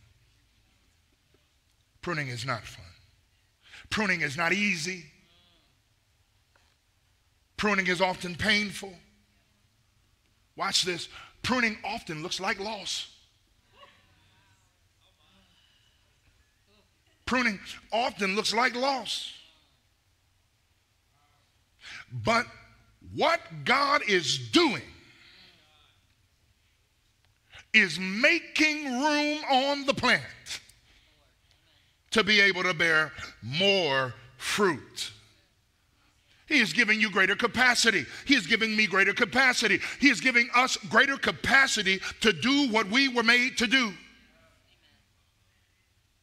Pruning 2.03 2.29
is 2.29 2.45
not 2.45 2.65
fun. 2.65 2.85
Pruning 3.89 4.21
is 4.21 4.37
not 4.37 4.53
easy. 4.53 5.05
Pruning 7.61 7.89
is 7.89 8.01
often 8.01 8.37
painful. 8.37 8.91
Watch 10.57 10.83
this. 10.85 11.11
Pruning 11.43 11.77
often 11.85 12.23
looks 12.23 12.41
like 12.41 12.59
loss. 12.59 13.15
Pruning 17.27 17.61
often 17.93 18.35
looks 18.35 18.55
like 18.55 18.75
loss. 18.75 19.35
But 22.11 22.47
what 23.15 23.41
God 23.67 24.05
is 24.09 24.39
doing 24.39 24.81
is 27.75 27.99
making 28.01 28.87
room 28.87 29.39
on 29.51 29.85
the 29.85 29.93
plant 29.93 30.23
to 32.13 32.25
be 32.25 32.41
able 32.41 32.63
to 32.63 32.73
bear 32.73 33.13
more 33.43 34.15
fruit. 34.39 35.13
He 36.51 36.59
is 36.59 36.73
giving 36.73 37.01
you 37.01 37.13
greater 37.13 37.37
capacity. 37.37 38.05
He 38.27 38.35
is 38.35 38.45
giving 38.45 38.75
me 38.75 38.89
greater 38.89 39.15
capacity. 39.15 39.79
He 40.01 40.09
is 40.09 40.21
giving 40.21 40.51
us 40.53 40.77
greater 40.77 41.17
capacity 41.17 42.01
to 42.23 42.33
do 42.33 42.69
what 42.73 42.91
we 42.91 43.07
were 43.07 43.23
made 43.23 43.57
to 43.59 43.69
do. 43.69 43.95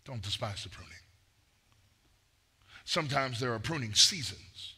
Don't 0.03 0.21
despise 0.21 0.63
the 0.63 0.69
pruning. 0.69 0.91
Sometimes 2.83 3.39
there 3.39 3.53
are 3.53 3.59
pruning 3.59 3.93
seasons. 3.93 4.75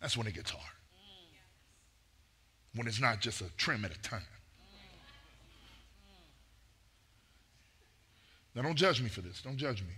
That's 0.00 0.16
when 0.16 0.26
it 0.26 0.34
gets 0.34 0.50
hard. 0.50 0.64
When 2.74 2.86
it's 2.86 3.00
not 3.00 3.20
just 3.20 3.42
a 3.42 3.50
trim 3.58 3.84
at 3.84 3.94
a 3.94 4.00
time. 4.00 4.22
Now, 8.54 8.62
don't 8.62 8.76
judge 8.76 9.02
me 9.02 9.10
for 9.10 9.20
this. 9.20 9.42
Don't 9.42 9.58
judge 9.58 9.82
me. 9.82 9.92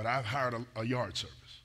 But 0.00 0.08
I've 0.08 0.24
hired 0.24 0.54
a, 0.54 0.80
a 0.80 0.86
yard 0.86 1.14
service. 1.14 1.60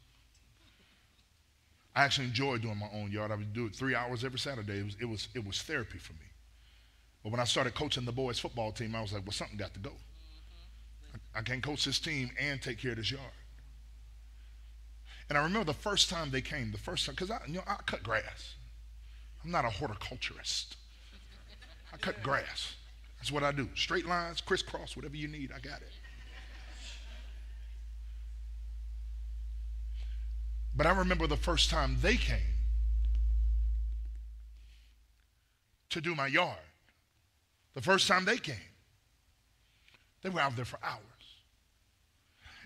I 1.95 2.03
actually 2.03 2.27
enjoy 2.27 2.57
doing 2.57 2.77
my 2.77 2.89
own 2.93 3.09
yard. 3.09 3.31
I 3.31 3.35
would 3.35 3.53
do 3.53 3.65
it 3.65 3.73
three 3.73 3.95
hours 3.95 4.25
every 4.25 4.39
Saturday. 4.39 4.79
It 4.79 4.83
was, 4.83 4.97
it 4.99 5.05
was, 5.05 5.27
it 5.35 5.47
was 5.47 5.61
therapy 5.61 5.99
for 5.99 6.11
me. 6.11 6.27
But 7.23 7.31
when 7.31 7.39
I 7.39 7.45
started 7.45 7.75
coaching 7.75 8.03
the 8.03 8.11
boys' 8.11 8.37
football 8.37 8.73
team, 8.73 8.93
I 8.93 9.01
was 9.01 9.13
like, 9.13 9.23
well, 9.23 9.31
something 9.31 9.55
got 9.55 9.73
to 9.75 9.79
go. 9.79 9.93
I 11.33 11.43
can't 11.43 11.63
coach 11.63 11.85
this 11.85 11.97
team 11.97 12.29
and 12.37 12.61
take 12.61 12.79
care 12.79 12.91
of 12.91 12.97
this 12.97 13.09
yard. 13.09 13.23
And 15.29 15.37
I 15.37 15.41
remember 15.41 15.63
the 15.63 15.73
first 15.73 16.09
time 16.09 16.29
they 16.29 16.41
came, 16.41 16.73
the 16.73 16.77
first 16.77 17.05
time, 17.05 17.15
because 17.15 17.31
I, 17.31 17.39
you 17.47 17.53
know, 17.53 17.63
I 17.65 17.77
cut 17.85 18.03
grass. 18.03 18.55
I'm 19.45 19.51
not 19.51 19.63
a 19.63 19.69
horticulturist. 19.69 20.75
I 21.93 21.95
cut 21.95 22.21
grass. 22.21 22.75
That's 23.17 23.31
what 23.31 23.43
I 23.43 23.53
do. 23.53 23.69
Straight 23.75 24.05
lines, 24.05 24.41
crisscross, 24.41 24.97
whatever 24.97 25.15
you 25.15 25.29
need, 25.29 25.53
I 25.55 25.59
got 25.59 25.81
it. 25.81 25.93
But 30.75 30.85
I 30.85 30.91
remember 30.91 31.25
the 31.25 31.37
first 31.37 31.69
time 31.69 31.97
they 32.01 32.17
came 32.17 32.37
to 35.89 36.01
do 36.01 36.13
my 36.13 36.27
yard. 36.27 36.57
The 37.73 37.81
first 37.81 38.07
time 38.07 38.25
they 38.25 38.37
came, 38.37 38.55
they 40.21 40.29
were 40.29 40.41
out 40.41 40.55
there 40.55 40.65
for 40.65 40.79
hours. 40.83 40.99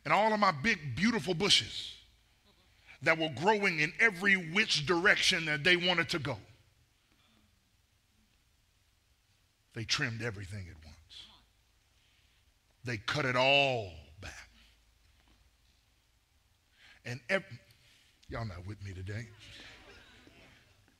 And 0.03 0.13
all 0.13 0.33
of 0.33 0.39
my 0.39 0.51
big, 0.51 0.95
beautiful 0.95 1.33
bushes 1.33 1.93
that 3.01 3.17
were 3.17 3.29
growing 3.29 3.79
in 3.79 3.93
every 3.99 4.35
which 4.35 4.85
direction 4.85 5.45
that 5.45 5.63
they 5.63 5.75
wanted 5.75 6.09
to 6.09 6.19
go, 6.19 6.37
they 9.73 9.83
trimmed 9.83 10.21
everything 10.21 10.65
at 10.69 10.85
once. 10.85 10.95
They 12.83 12.97
cut 12.97 13.25
it 13.25 13.35
all 13.35 13.91
back. 14.21 14.49
And 17.05 17.19
every, 17.29 17.59
y'all 18.29 18.45
not 18.45 18.65
with 18.67 18.83
me 18.85 18.93
today. 18.93 19.27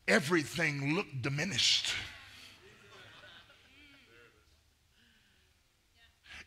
Everything 0.07 0.95
looked 0.95 1.21
diminished. 1.21 1.93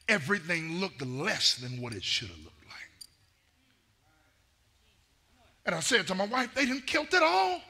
everything 0.08 0.80
looked 0.80 1.04
less 1.04 1.54
than 1.54 1.80
what 1.80 1.92
it 1.94 2.04
should 2.04 2.28
have 2.28 2.38
looked 2.38 2.66
like. 2.66 2.90
And 5.66 5.74
I 5.74 5.80
said 5.80 6.06
to 6.08 6.14
my 6.14 6.26
wife, 6.26 6.54
they 6.54 6.66
didn't 6.66 6.86
kilt 6.86 7.12
it 7.14 7.22
all. 7.22 7.60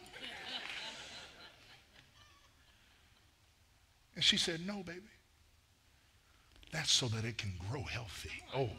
And 4.14 4.22
she 4.22 4.36
said, 4.36 4.66
no, 4.66 4.82
baby. 4.82 5.00
That's 6.72 6.90
so 6.90 7.06
that 7.08 7.24
it 7.24 7.38
can 7.38 7.52
grow 7.70 7.82
healthy. 7.82 8.30
Oh, 8.56 8.70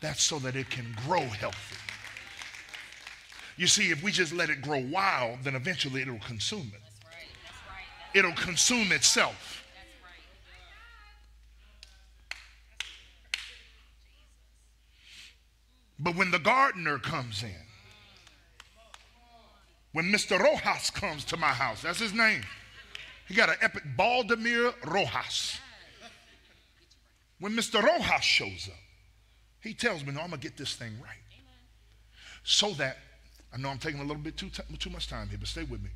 that's 0.00 0.22
so 0.22 0.38
that 0.40 0.56
it 0.56 0.68
can 0.70 0.94
grow 1.06 1.20
healthy. 1.20 1.76
You 3.60 3.66
see, 3.66 3.90
if 3.90 4.02
we 4.02 4.10
just 4.10 4.32
let 4.32 4.48
it 4.48 4.62
grow 4.62 4.78
wild, 4.78 5.40
then 5.42 5.54
eventually 5.54 6.00
it'll 6.00 6.18
consume 6.20 6.72
it. 6.74 6.80
It'll 8.18 8.32
consume 8.32 8.90
itself. 8.90 9.62
But 15.98 16.16
when 16.16 16.30
the 16.30 16.38
gardener 16.38 16.98
comes 16.98 17.42
in, 17.42 17.50
when 19.92 20.06
Mr. 20.06 20.38
Rojas 20.38 20.88
comes 20.88 21.22
to 21.26 21.36
my 21.36 21.48
house, 21.48 21.82
that's 21.82 21.98
his 21.98 22.14
name. 22.14 22.40
He 23.28 23.34
got 23.34 23.50
an 23.50 23.56
epic 23.60 23.82
Baldemir 23.94 24.72
Rojas. 24.86 25.58
When 27.38 27.52
Mr. 27.52 27.82
Rojas 27.82 28.24
shows 28.24 28.70
up, 28.72 28.80
he 29.60 29.74
tells 29.74 30.02
me, 30.02 30.14
No, 30.14 30.22
I'm 30.22 30.30
going 30.30 30.40
to 30.40 30.48
get 30.48 30.56
this 30.56 30.76
thing 30.76 30.94
right. 31.02 31.18
So 32.42 32.70
that, 32.70 32.96
I 33.52 33.56
know 33.56 33.68
I'm 33.68 33.78
taking 33.78 34.00
a 34.00 34.04
little 34.04 34.22
bit 34.22 34.36
too, 34.36 34.50
too 34.78 34.90
much 34.90 35.08
time 35.08 35.28
here, 35.28 35.38
but 35.38 35.48
stay 35.48 35.64
with 35.64 35.82
me. 35.82 35.90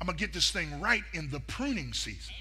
I'm 0.00 0.06
going 0.06 0.16
to 0.16 0.24
get 0.24 0.32
this 0.32 0.50
thing 0.50 0.80
right 0.80 1.02
in 1.12 1.28
the 1.30 1.40
pruning 1.40 1.92
season. 1.92 2.34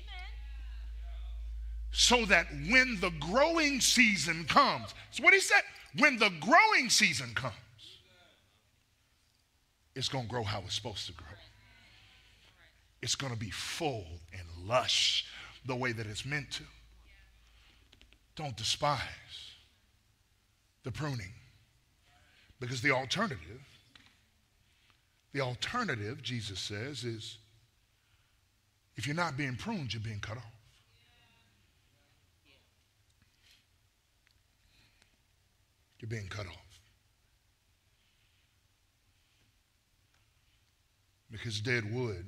So 1.92 2.24
that 2.26 2.46
when 2.70 3.00
the 3.02 3.12
growing 3.20 3.82
season 3.82 4.46
comes, 4.46 4.94
that's 5.10 5.20
what 5.20 5.34
he 5.34 5.40
said. 5.40 5.62
When 5.98 6.18
the 6.18 6.32
growing 6.40 6.90
season 6.90 7.34
comes, 7.34 7.56
it's 9.96 10.08
going 10.08 10.26
to 10.26 10.30
grow 10.30 10.44
how 10.44 10.60
it's 10.60 10.76
supposed 10.76 11.08
to 11.08 11.14
grow. 11.14 11.28
It's 13.02 13.16
going 13.16 13.34
to 13.34 13.40
be 13.40 13.50
full 13.50 14.06
and 14.32 14.68
lush 14.68 15.26
the 15.66 15.76
way 15.76 15.92
that 15.92 16.06
it's 16.06 16.26
meant 16.26 16.52
to. 16.52 16.64
Don't 18.36 18.56
despise 18.56 19.00
the 20.84 20.92
pruning 20.92 21.34
because 22.60 22.82
the 22.82 22.92
alternative, 22.92 23.62
the 25.34 25.42
alternative, 25.42 26.22
Jesus 26.22 26.60
says, 26.60 27.04
is 27.04 27.38
if 28.96 29.06
you're 29.06 29.16
not 29.16 29.38
being 29.38 29.56
pruned, 29.56 29.94
you're 29.94 30.02
being 30.02 30.20
cut 30.20 30.38
off. 30.38 30.44
You're 36.00 36.10
being 36.10 36.28
cut 36.28 36.48
off. 36.48 36.80
Because 41.32 41.60
dead 41.62 41.94
wood 41.94 42.26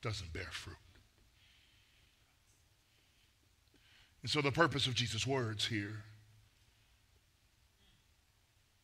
doesn't 0.00 0.32
bear 0.32 0.48
fruit. 0.50 0.76
And 4.22 4.30
so 4.30 4.40
the 4.40 4.52
purpose 4.52 4.86
of 4.86 4.94
Jesus' 4.94 5.26
words 5.26 5.66
here 5.66 6.04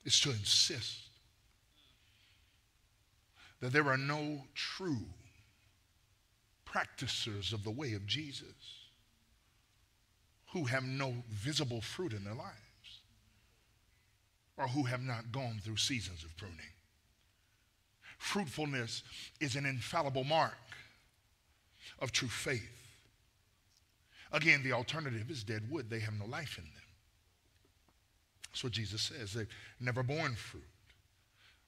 is 0.04 0.18
to 0.20 0.30
insist 0.30 0.98
that 3.60 3.72
there 3.72 3.88
are 3.88 3.96
no 3.96 4.42
true 4.54 5.04
practicers 6.64 7.52
of 7.52 7.64
the 7.64 7.70
way 7.70 7.94
of 7.94 8.06
Jesus 8.06 8.80
who 10.52 10.64
have 10.64 10.84
no 10.84 11.14
visible 11.30 11.80
fruit 11.80 12.12
in 12.12 12.24
their 12.24 12.34
lives 12.34 12.54
or 14.56 14.68
who 14.68 14.84
have 14.84 15.02
not 15.02 15.32
gone 15.32 15.60
through 15.62 15.76
seasons 15.76 16.24
of 16.24 16.36
pruning. 16.36 16.56
Fruitfulness 18.18 19.02
is 19.40 19.56
an 19.56 19.64
infallible 19.64 20.24
mark 20.24 20.52
of 22.00 22.12
true 22.12 22.28
faith. 22.28 22.70
Again, 24.32 24.62
the 24.62 24.72
alternative 24.72 25.30
is 25.30 25.42
dead 25.42 25.62
wood. 25.70 25.88
They 25.88 26.00
have 26.00 26.14
no 26.14 26.26
life 26.26 26.58
in 26.58 26.64
them. 26.64 26.89
That's 28.60 28.64
what 28.64 28.72
Jesus 28.74 29.00
says. 29.00 29.32
They've 29.32 29.48
never 29.80 30.02
borne 30.02 30.34
fruit, 30.34 30.62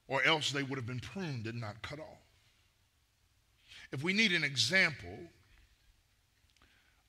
or 0.07 0.23
else 0.25 0.51
they 0.51 0.61
would 0.61 0.77
have 0.77 0.85
been 0.85 0.99
pruned 0.99 1.47
and 1.47 1.59
not 1.59 1.81
cut 1.81 1.99
off. 1.99 2.21
If 3.91 4.03
we 4.03 4.13
need 4.13 4.31
an 4.31 4.43
example 4.43 5.17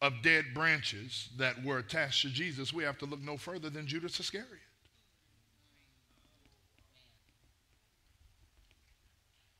of 0.00 0.14
dead 0.22 0.46
branches 0.54 1.28
that 1.36 1.62
were 1.62 1.76
attached 1.76 2.22
to 2.22 2.30
Jesus, 2.30 2.72
we 2.72 2.82
have 2.82 2.96
to 3.00 3.04
look 3.04 3.20
no 3.20 3.36
further 3.36 3.68
than 3.68 3.86
Judas 3.86 4.18
Iscariot. 4.18 4.48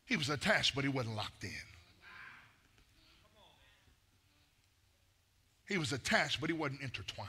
He 0.06 0.16
was 0.16 0.30
attached, 0.30 0.74
but 0.74 0.84
he 0.84 0.88
wasn't 0.88 1.16
locked 1.16 1.44
in. 1.44 1.50
He 5.68 5.76
was 5.76 5.92
attached, 5.92 6.40
but 6.40 6.48
he 6.48 6.56
wasn't 6.56 6.80
intertwined. 6.80 7.28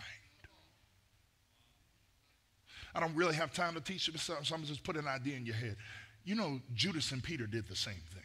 I 2.95 3.01
don't 3.01 3.13
really 3.13 3.36
have 3.36 3.53
time 3.53 3.73
to 3.73 3.81
teach 3.81 4.08
you, 4.08 4.13
but 4.13 4.21
someone 4.21 4.65
just 4.65 4.84
put 4.84 4.95
an 4.95 5.05
idea 5.05 5.36
in 5.36 5.45
your 5.45 5.55
head. 5.55 5.75
You 6.23 6.36
know, 6.36 6.62
Judas 6.73 7.12
and 7.12 7.21
Peter 7.21 7.45
did 7.45 7.67
the 7.67 7.75
same 7.75 8.01
thing. 8.13 8.23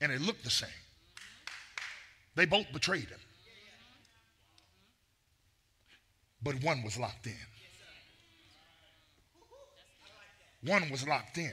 And 0.00 0.10
it 0.10 0.22
looked 0.22 0.42
the 0.42 0.50
same. 0.50 0.70
They 2.34 2.46
both 2.46 2.64
betrayed 2.72 3.08
him. 3.08 3.18
But 6.42 6.62
one 6.64 6.82
was 6.82 6.98
locked 6.98 7.26
in. 7.26 7.34
One 10.64 10.88
was 10.90 11.06
locked 11.06 11.36
in. 11.36 11.52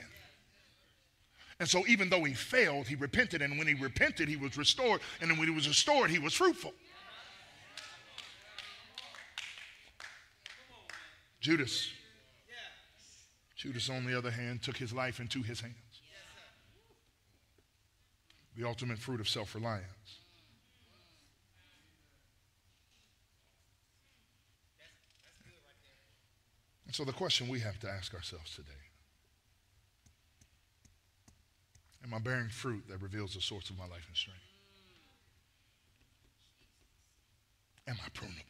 And 1.60 1.68
so, 1.68 1.86
even 1.88 2.10
though 2.10 2.24
he 2.24 2.34
failed, 2.34 2.88
he 2.88 2.96
repented. 2.96 3.42
And 3.42 3.58
when 3.58 3.68
he 3.68 3.74
repented, 3.74 4.30
he 4.30 4.38
was 4.38 4.58
restored. 4.58 5.02
And 5.20 5.30
then 5.30 5.38
when 5.38 5.50
he 5.50 5.54
was 5.54 5.68
restored, 5.68 6.10
he 6.10 6.20
was 6.20 6.34
fruitful. 6.34 6.74
Judas. 11.48 11.94
Judas, 13.56 13.90
on 13.90 14.06
the 14.06 14.18
other 14.18 14.32
hand, 14.32 14.62
took 14.62 14.76
his 14.76 14.92
life 14.92 15.22
into 15.22 15.42
his 15.42 15.62
hands. 15.62 15.76
The 18.58 18.68
ultimate 18.68 18.98
fruit 18.98 19.22
of 19.22 19.30
self 19.30 19.56
reliance. 19.56 19.86
And 26.86 26.94
so, 26.94 27.06
the 27.06 27.14
question 27.14 27.48
we 27.48 27.62
have 27.62 27.80
to 27.80 27.90
ask 27.90 28.14
ourselves 28.14 28.54
today 28.54 28.84
Am 32.04 32.14
I 32.14 32.20
bearing 32.20 32.50
fruit 32.50 32.84
that 32.90 33.02
reveals 33.02 33.36
the 33.36 33.42
source 33.42 33.70
of 33.70 33.78
my 33.78 33.86
life 33.86 34.06
and 34.06 34.18
strength? 34.18 34.42
Am 37.88 37.96
I 38.06 38.10
prunable? 38.10 38.44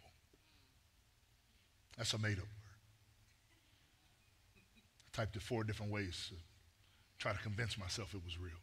That's 1.95 2.11
a 2.15 2.17
made 2.17 2.39
up 2.39 2.56
typed 5.17 5.35
it 5.35 5.41
four 5.41 5.63
different 5.63 5.91
ways 5.91 6.27
to 6.29 6.35
try 7.17 7.33
to 7.33 7.39
convince 7.39 7.75
myself 7.75 8.13
it 8.13 8.21
was 8.23 8.37
real 8.37 8.61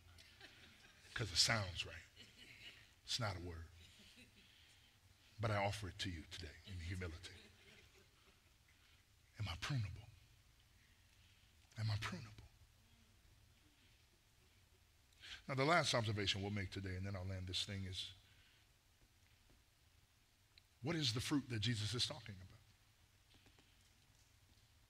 because 1.13 1.29
it 1.33 1.37
sounds 1.37 1.85
right. 1.85 1.95
It's 3.05 3.19
not 3.19 3.35
a 3.37 3.45
word. 3.45 3.67
But 5.41 5.51
I 5.51 5.57
offer 5.57 5.89
it 5.89 5.99
to 5.99 6.09
you 6.09 6.23
today 6.31 6.55
in 6.69 6.75
humility. 6.87 7.19
Am 9.41 9.47
I 9.49 9.57
prunable? 9.61 10.07
Am 11.81 11.87
I 11.91 11.97
prunable? 11.97 12.45
Now, 15.49 15.57
the 15.57 15.65
last 15.65 15.93
observation 15.93 16.41
we'll 16.41 16.53
make 16.53 16.71
today, 16.71 16.95
and 16.97 17.05
then 17.05 17.15
I'll 17.17 17.29
land 17.29 17.49
this 17.49 17.65
thing, 17.65 17.85
is 17.91 18.13
what 20.85 20.95
is 20.95 21.13
the 21.13 21.21
fruit 21.21 21.43
that 21.51 21.61
Jesus 21.61 21.95
is 21.95 22.07
talking 22.07 22.37
about? 22.41 22.54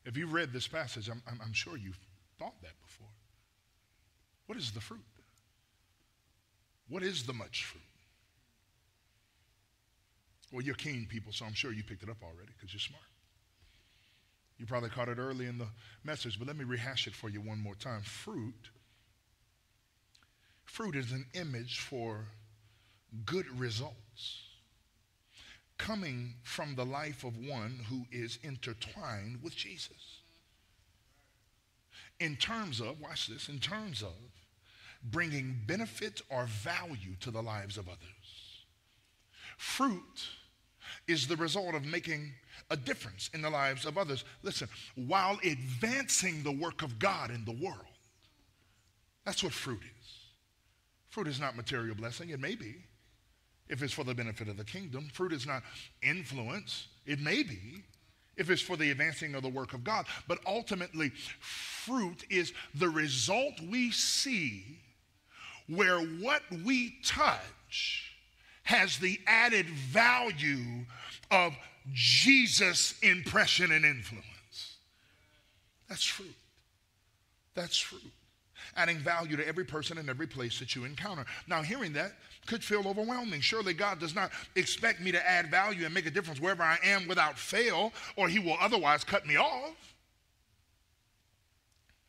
If 0.04 0.16
you've 0.16 0.32
read 0.32 0.52
this 0.52 0.68
passage, 0.68 1.08
I'm, 1.08 1.22
I'm, 1.26 1.40
I'm 1.42 1.52
sure 1.52 1.76
you've 1.76 1.98
thought 2.38 2.60
that 2.62 2.80
before. 2.82 3.08
What 4.46 4.58
is 4.58 4.70
the 4.70 4.80
fruit? 4.80 5.00
What 6.88 7.02
is 7.02 7.24
the 7.24 7.32
much 7.32 7.64
fruit? 7.64 7.82
Well, 10.52 10.62
you're 10.62 10.74
keen 10.74 11.06
people, 11.08 11.32
so 11.32 11.46
I'm 11.46 11.54
sure 11.54 11.72
you 11.72 11.82
picked 11.82 12.02
it 12.02 12.10
up 12.10 12.22
already 12.22 12.52
because 12.56 12.72
you're 12.72 12.80
smart. 12.80 13.02
You 14.58 14.66
probably 14.66 14.90
caught 14.90 15.08
it 15.08 15.18
early 15.18 15.46
in 15.46 15.58
the 15.58 15.66
message, 16.04 16.38
but 16.38 16.46
let 16.46 16.56
me 16.56 16.64
rehash 16.64 17.06
it 17.06 17.14
for 17.14 17.28
you 17.28 17.40
one 17.40 17.58
more 17.58 17.74
time. 17.74 18.02
Fruit, 18.02 18.70
fruit 20.64 20.94
is 20.94 21.10
an 21.10 21.26
image 21.34 21.80
for 21.80 22.28
good 23.24 23.46
results 23.58 24.43
coming 25.78 26.34
from 26.42 26.74
the 26.74 26.84
life 26.84 27.24
of 27.24 27.36
one 27.36 27.80
who 27.88 28.04
is 28.12 28.38
intertwined 28.42 29.42
with 29.42 29.56
Jesus. 29.56 30.20
In 32.20 32.36
terms 32.36 32.80
of, 32.80 33.00
watch 33.00 33.26
this, 33.26 33.48
in 33.48 33.58
terms 33.58 34.02
of 34.02 34.14
bringing 35.02 35.60
benefit 35.66 36.22
or 36.30 36.46
value 36.46 37.14
to 37.20 37.30
the 37.30 37.42
lives 37.42 37.76
of 37.76 37.88
others. 37.88 37.98
Fruit 39.56 40.28
is 41.06 41.26
the 41.26 41.36
result 41.36 41.74
of 41.74 41.84
making 41.84 42.32
a 42.70 42.76
difference 42.76 43.28
in 43.34 43.42
the 43.42 43.50
lives 43.50 43.84
of 43.84 43.98
others. 43.98 44.24
Listen, 44.42 44.68
while 44.94 45.38
advancing 45.44 46.42
the 46.42 46.52
work 46.52 46.82
of 46.82 46.98
God 46.98 47.30
in 47.30 47.44
the 47.44 47.52
world. 47.52 47.78
That's 49.24 49.42
what 49.42 49.52
fruit 49.52 49.80
is. 49.82 50.08
Fruit 51.08 51.28
is 51.28 51.40
not 51.40 51.56
material 51.56 51.94
blessing. 51.94 52.30
It 52.30 52.40
may 52.40 52.54
be 52.54 52.76
if 53.68 53.82
it's 53.82 53.92
for 53.92 54.04
the 54.04 54.14
benefit 54.14 54.48
of 54.48 54.56
the 54.56 54.64
kingdom. 54.64 55.08
Fruit 55.12 55.32
is 55.32 55.46
not 55.46 55.62
influence. 56.02 56.88
It 57.06 57.20
may 57.20 57.42
be 57.42 57.82
if 58.36 58.50
it's 58.50 58.62
for 58.62 58.76
the 58.76 58.90
advancing 58.90 59.34
of 59.34 59.42
the 59.42 59.48
work 59.48 59.74
of 59.74 59.84
God. 59.84 60.06
But 60.26 60.38
ultimately, 60.46 61.10
fruit 61.40 62.24
is 62.30 62.52
the 62.74 62.88
result 62.88 63.54
we 63.70 63.90
see 63.90 64.78
where 65.68 66.00
what 66.00 66.42
we 66.64 66.96
touch 67.04 68.12
has 68.64 68.98
the 68.98 69.20
added 69.26 69.66
value 69.66 70.84
of 71.30 71.54
Jesus' 71.92 72.98
impression 73.02 73.72
and 73.72 73.84
influence. 73.84 74.24
That's 75.88 76.04
fruit. 76.04 76.34
That's 77.54 77.78
fruit. 77.78 78.10
Adding 78.76 78.98
value 78.98 79.36
to 79.36 79.46
every 79.46 79.64
person 79.64 79.98
and 79.98 80.08
every 80.08 80.26
place 80.26 80.58
that 80.58 80.74
you 80.74 80.84
encounter. 80.84 81.24
Now, 81.46 81.62
hearing 81.62 81.92
that 81.92 82.12
could 82.46 82.62
feel 82.62 82.86
overwhelming. 82.86 83.40
Surely 83.40 83.74
God 83.74 83.98
does 83.98 84.14
not 84.14 84.30
expect 84.56 85.00
me 85.00 85.12
to 85.12 85.28
add 85.28 85.50
value 85.50 85.84
and 85.84 85.94
make 85.94 86.06
a 86.06 86.10
difference 86.10 86.40
wherever 86.40 86.62
I 86.62 86.78
am 86.84 87.06
without 87.08 87.38
fail, 87.38 87.92
or 88.16 88.28
He 88.28 88.38
will 88.38 88.56
otherwise 88.60 89.04
cut 89.04 89.26
me 89.26 89.36
off. 89.36 89.94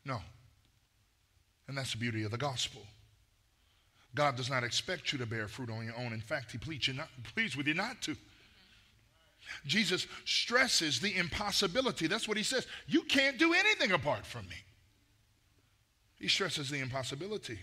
No. 0.04 0.20
And 1.68 1.76
that's 1.76 1.92
the 1.92 1.98
beauty 1.98 2.22
of 2.22 2.30
the 2.30 2.38
gospel. 2.38 2.82
God 4.14 4.36
does 4.36 4.48
not 4.48 4.64
expect 4.64 5.12
you 5.12 5.18
to 5.18 5.26
bear 5.26 5.46
fruit 5.46 5.70
on 5.70 5.84
your 5.84 5.96
own. 5.96 6.12
In 6.12 6.20
fact, 6.20 6.52
He 6.52 6.58
pleads, 6.58 6.88
you 6.88 6.94
not, 6.94 7.08
pleads 7.34 7.56
with 7.56 7.66
you 7.66 7.74
not 7.74 8.00
to. 8.02 8.16
Jesus 9.66 10.06
stresses 10.24 11.00
the 11.00 11.16
impossibility. 11.16 12.06
That's 12.06 12.26
what 12.26 12.36
He 12.36 12.42
says. 12.42 12.66
You 12.86 13.02
can't 13.02 13.38
do 13.38 13.52
anything 13.52 13.92
apart 13.92 14.26
from 14.26 14.48
me. 14.48 14.56
He 16.18 16.28
stresses 16.28 16.70
the 16.70 16.80
impossibility 16.80 17.58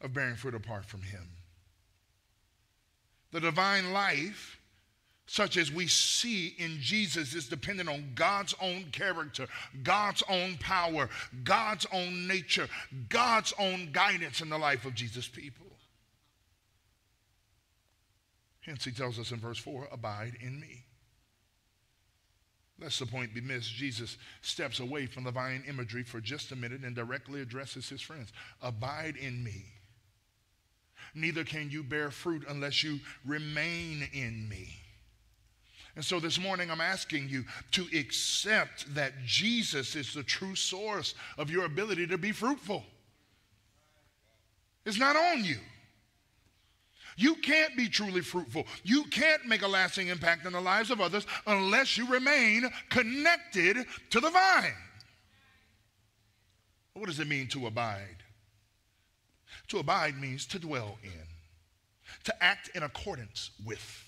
of 0.00 0.12
bearing 0.12 0.36
fruit 0.36 0.54
apart 0.54 0.84
from 0.84 1.02
Him. 1.02 1.28
The 3.34 3.40
divine 3.40 3.92
life, 3.92 4.60
such 5.26 5.56
as 5.56 5.72
we 5.72 5.88
see 5.88 6.54
in 6.56 6.78
Jesus, 6.80 7.34
is 7.34 7.48
dependent 7.48 7.88
on 7.88 8.12
God's 8.14 8.54
own 8.60 8.84
character, 8.92 9.48
God's 9.82 10.22
own 10.28 10.56
power, 10.58 11.10
God's 11.42 11.84
own 11.92 12.28
nature, 12.28 12.68
God's 13.08 13.52
own 13.58 13.90
guidance 13.90 14.40
in 14.40 14.50
the 14.50 14.56
life 14.56 14.84
of 14.84 14.94
Jesus' 14.94 15.26
people. 15.26 15.66
Hence, 18.60 18.84
he 18.84 18.92
tells 18.92 19.18
us 19.18 19.32
in 19.32 19.40
verse 19.40 19.58
4 19.58 19.88
Abide 19.90 20.36
in 20.40 20.60
me. 20.60 20.84
Lest 22.78 23.00
the 23.00 23.06
point 23.06 23.34
be 23.34 23.40
missed, 23.40 23.74
Jesus 23.74 24.16
steps 24.42 24.78
away 24.78 25.06
from 25.06 25.24
the 25.24 25.32
vine 25.32 25.64
imagery 25.66 26.04
for 26.04 26.20
just 26.20 26.52
a 26.52 26.56
minute 26.56 26.82
and 26.82 26.94
directly 26.94 27.40
addresses 27.40 27.88
his 27.88 28.00
friends 28.00 28.32
Abide 28.62 29.16
in 29.16 29.42
me. 29.42 29.73
Neither 31.14 31.44
can 31.44 31.70
you 31.70 31.82
bear 31.82 32.10
fruit 32.10 32.44
unless 32.48 32.82
you 32.82 32.98
remain 33.24 34.08
in 34.12 34.48
me. 34.48 34.76
And 35.96 36.04
so 36.04 36.18
this 36.18 36.40
morning, 36.40 36.70
I'm 36.70 36.80
asking 36.80 37.28
you 37.28 37.44
to 37.72 37.86
accept 37.96 38.92
that 38.94 39.12
Jesus 39.24 39.94
is 39.94 40.12
the 40.12 40.24
true 40.24 40.56
source 40.56 41.14
of 41.38 41.50
your 41.50 41.66
ability 41.66 42.08
to 42.08 42.18
be 42.18 42.32
fruitful. 42.32 42.82
It's 44.84 44.98
not 44.98 45.14
on 45.14 45.44
you. 45.44 45.58
You 47.16 47.36
can't 47.36 47.76
be 47.76 47.88
truly 47.88 48.22
fruitful. 48.22 48.66
You 48.82 49.04
can't 49.04 49.46
make 49.46 49.62
a 49.62 49.68
lasting 49.68 50.08
impact 50.08 50.46
in 50.46 50.52
the 50.52 50.60
lives 50.60 50.90
of 50.90 51.00
others 51.00 51.26
unless 51.46 51.96
you 51.96 52.08
remain 52.08 52.68
connected 52.90 53.86
to 54.10 54.20
the 54.20 54.30
vine. 54.30 54.74
What 56.94 57.06
does 57.06 57.20
it 57.20 57.28
mean 57.28 57.46
to 57.48 57.68
abide? 57.68 58.23
To 59.68 59.78
abide 59.78 60.20
means 60.20 60.46
to 60.46 60.58
dwell 60.58 60.98
in, 61.02 61.10
to 62.24 62.44
act 62.44 62.70
in 62.74 62.82
accordance 62.82 63.50
with 63.64 64.04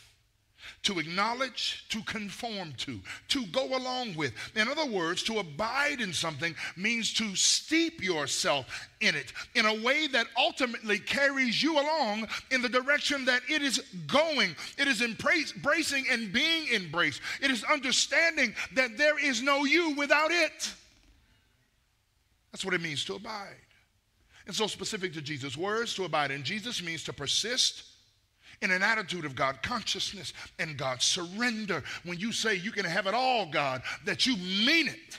to 0.82 0.98
acknowledge, 0.98 1.84
to 1.88 2.02
conform 2.02 2.72
to, 2.78 3.00
to 3.28 3.46
go 3.46 3.76
along 3.76 4.14
with. 4.14 4.32
In 4.54 4.68
other 4.68 4.86
words, 4.86 5.22
to 5.24 5.38
abide 5.38 6.00
in 6.00 6.12
something 6.12 6.54
means 6.76 7.12
to 7.14 7.34
steep 7.34 8.02
yourself 8.02 8.88
in 9.00 9.14
it 9.14 9.32
in 9.54 9.66
a 9.66 9.82
way 9.82 10.06
that 10.08 10.26
ultimately 10.38 10.98
carries 10.98 11.62
you 11.62 11.78
along 11.78 12.28
in 12.50 12.62
the 12.62 12.68
direction 12.68 13.24
that 13.24 13.42
it 13.48 13.62
is 13.62 13.78
going. 14.06 14.54
It 14.78 14.88
is 14.88 15.02
embracing 15.02 16.06
and 16.10 16.32
being 16.32 16.68
embraced. 16.72 17.20
It 17.40 17.50
is 17.50 17.64
understanding 17.64 18.54
that 18.74 18.96
there 18.96 19.18
is 19.18 19.42
no 19.42 19.64
you 19.64 19.94
without 19.96 20.30
it. 20.30 20.72
That's 22.52 22.64
what 22.64 22.74
it 22.74 22.80
means 22.80 23.04
to 23.06 23.14
abide. 23.14 23.65
And 24.46 24.54
so, 24.54 24.66
specific 24.68 25.12
to 25.14 25.22
Jesus' 25.22 25.56
words, 25.56 25.94
to 25.94 26.04
abide 26.04 26.30
in 26.30 26.44
Jesus 26.44 26.82
means 26.82 27.02
to 27.04 27.12
persist 27.12 27.84
in 28.62 28.70
an 28.70 28.82
attitude 28.82 29.24
of 29.24 29.34
God 29.34 29.60
consciousness 29.62 30.32
and 30.58 30.76
God 30.76 31.02
surrender. 31.02 31.82
When 32.04 32.18
you 32.18 32.32
say 32.32 32.54
you 32.54 32.70
can 32.70 32.84
have 32.84 33.06
it 33.06 33.14
all, 33.14 33.46
God, 33.50 33.82
that 34.04 34.24
you 34.24 34.36
mean 34.36 34.88
it. 34.88 35.18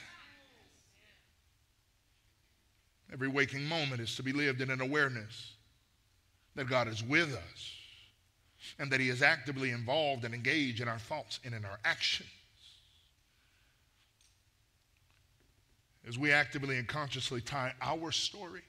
Every 3.12 3.28
waking 3.28 3.66
moment 3.66 4.02
is 4.02 4.16
to 4.16 4.24
be 4.24 4.34
lived 4.34 4.62
in 4.62 4.70
an 4.70 4.82
awareness 4.82 5.54
that 6.56 6.70
God 6.70 6.88
is 6.88 7.04
with 7.04 7.34
us 7.34 7.74
and 8.80 8.92
that 8.92 9.00
He 9.00 9.10
is 9.10 9.22
actively 9.22 9.72
involved 9.72 10.24
and 10.24 10.34
engaged 10.34 10.82
in 10.82 10.88
our 10.88 11.00
thoughts 11.00 11.40
and 11.46 11.54
in 11.54 11.63
our 11.66 11.80
actions. 11.86 12.30
As 16.08 16.18
we 16.18 16.32
actively 16.32 16.78
and 16.78 16.88
consciously 16.88 17.42
tie 17.42 17.74
our 17.82 18.12
story 18.12 18.62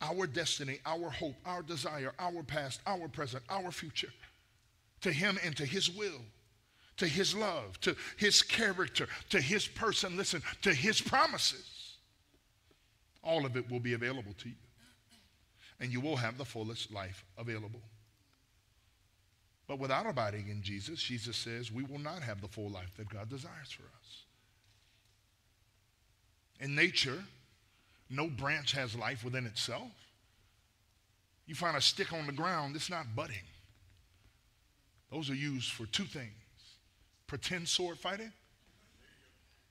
our 0.00 0.26
destiny, 0.26 0.78
our 0.86 1.10
hope, 1.10 1.36
our 1.44 1.62
desire, 1.62 2.12
our 2.18 2.42
past, 2.42 2.80
our 2.86 3.08
present, 3.08 3.42
our 3.50 3.70
future 3.70 4.12
to 5.00 5.12
Him 5.12 5.38
and 5.44 5.56
to 5.56 5.64
His 5.64 5.90
will, 5.90 6.20
to 6.96 7.06
His 7.06 7.34
love, 7.34 7.80
to 7.80 7.96
His 8.16 8.42
character, 8.42 9.08
to 9.30 9.40
His 9.40 9.66
person, 9.66 10.16
listen, 10.16 10.42
to 10.62 10.72
His 10.72 11.00
promises. 11.00 11.96
All 13.22 13.44
of 13.44 13.56
it 13.56 13.70
will 13.70 13.80
be 13.80 13.94
available 13.94 14.34
to 14.38 14.48
you. 14.48 14.54
And 15.78 15.92
you 15.92 16.00
will 16.00 16.16
have 16.16 16.36
the 16.36 16.44
fullest 16.44 16.92
life 16.92 17.24
available. 17.38 17.80
But 19.66 19.78
without 19.78 20.06
abiding 20.06 20.48
in 20.48 20.62
Jesus, 20.62 21.00
Jesus 21.00 21.36
says 21.36 21.70
we 21.70 21.84
will 21.84 21.98
not 21.98 22.22
have 22.22 22.40
the 22.40 22.48
full 22.48 22.68
life 22.68 22.96
that 22.96 23.08
God 23.08 23.28
desires 23.28 23.70
for 23.70 23.84
us. 23.84 24.24
In 26.58 26.74
nature, 26.74 27.24
no 28.10 28.26
branch 28.26 28.72
has 28.72 28.96
life 28.96 29.24
within 29.24 29.46
itself. 29.46 29.90
You 31.46 31.54
find 31.54 31.76
a 31.76 31.80
stick 31.80 32.12
on 32.12 32.26
the 32.26 32.32
ground, 32.32 32.76
it's 32.76 32.90
not 32.90 33.06
budding. 33.14 33.36
Those 35.10 35.30
are 35.30 35.34
used 35.34 35.72
for 35.72 35.86
two 35.86 36.04
things 36.04 36.32
pretend 37.26 37.68
sword 37.68 37.96
fighting 37.96 38.32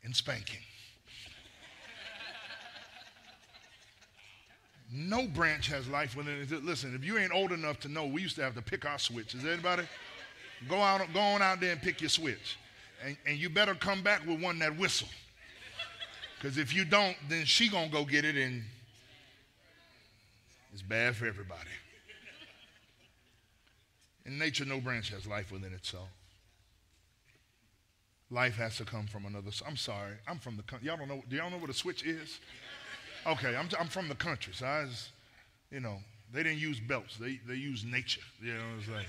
and 0.05 0.15
spanking. 0.15 0.61
No 4.91 5.27
branch 5.27 5.67
has 5.67 5.87
life 5.87 6.15
within 6.15 6.41
it. 6.41 6.63
Listen, 6.63 6.95
if 6.95 7.03
you 7.03 7.17
ain't 7.17 7.33
old 7.33 7.51
enough 7.51 7.79
to 7.81 7.89
know, 7.89 8.05
we 8.05 8.21
used 8.21 8.35
to 8.37 8.43
have 8.43 8.55
to 8.55 8.61
pick 8.61 8.85
our 8.85 8.97
switch. 8.97 9.35
Is 9.35 9.45
anybody? 9.45 9.83
Go 10.67 10.77
out, 10.77 11.01
go 11.13 11.19
on 11.19 11.41
out 11.41 11.59
there 11.59 11.73
and 11.73 11.81
pick 11.81 12.01
your 12.01 12.09
switch. 12.09 12.57
And, 13.05 13.15
and 13.27 13.37
you 13.37 13.49
better 13.49 13.75
come 13.75 14.01
back 14.01 14.25
with 14.25 14.41
one 14.41 14.57
that 14.59 14.75
whistle. 14.77 15.09
Because 16.39 16.57
if 16.57 16.73
you 16.73 16.85
don't, 16.85 17.17
then 17.27 17.45
she 17.45 17.69
gonna 17.69 17.89
go 17.89 18.05
get 18.05 18.23
it 18.23 18.37
and 18.37 18.63
it's 20.71 20.81
bad 20.81 21.15
for 21.15 21.25
everybody. 21.25 21.69
In 24.25 24.37
nature, 24.37 24.63
no 24.63 24.79
branch 24.79 25.09
has 25.09 25.27
life 25.27 25.51
within 25.51 25.73
itself. 25.73 26.07
Life 28.31 28.55
has 28.55 28.77
to 28.77 28.85
come 28.85 29.07
from 29.07 29.25
another. 29.25 29.49
I'm 29.67 29.75
sorry, 29.75 30.13
I'm 30.27 30.37
from 30.37 30.55
the 30.55 30.63
country. 30.63 30.87
Y'all 30.87 30.97
don't 30.97 31.07
know. 31.07 31.23
Do 31.27 31.35
y'all 31.35 31.49
know 31.49 31.57
what 31.57 31.69
a 31.69 31.73
switch 31.73 32.03
is? 32.05 32.39
Okay, 33.25 33.55
I'm, 33.55 33.67
I'm 33.77 33.87
from 33.87 34.07
the 34.07 34.15
country, 34.15 34.53
so 34.53 34.65
I 34.65 34.85
you 35.71 35.79
know, 35.79 35.97
they 36.31 36.43
didn't 36.43 36.59
use 36.59 36.79
belts. 36.79 37.17
They 37.17 37.39
they 37.47 37.55
use 37.55 37.83
nature. 37.83 38.21
You 38.41 38.53
know, 38.53 38.63
it's 38.77 38.87
like 38.87 39.07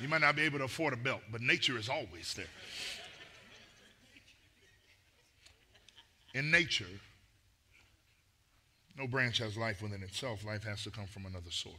you 0.00 0.08
might 0.08 0.22
not 0.22 0.34
be 0.34 0.42
able 0.42 0.58
to 0.58 0.64
afford 0.64 0.94
a 0.94 0.96
belt, 0.96 1.20
but 1.30 1.42
nature 1.42 1.78
is 1.78 1.88
always 1.88 2.34
there. 2.34 2.46
In 6.36 6.50
nature, 6.50 6.84
no 8.98 9.06
branch 9.06 9.38
has 9.38 9.56
life 9.56 9.80
within 9.80 10.02
itself. 10.02 10.44
Life 10.44 10.64
has 10.64 10.84
to 10.84 10.90
come 10.90 11.06
from 11.06 11.24
another 11.24 11.50
source. 11.50 11.74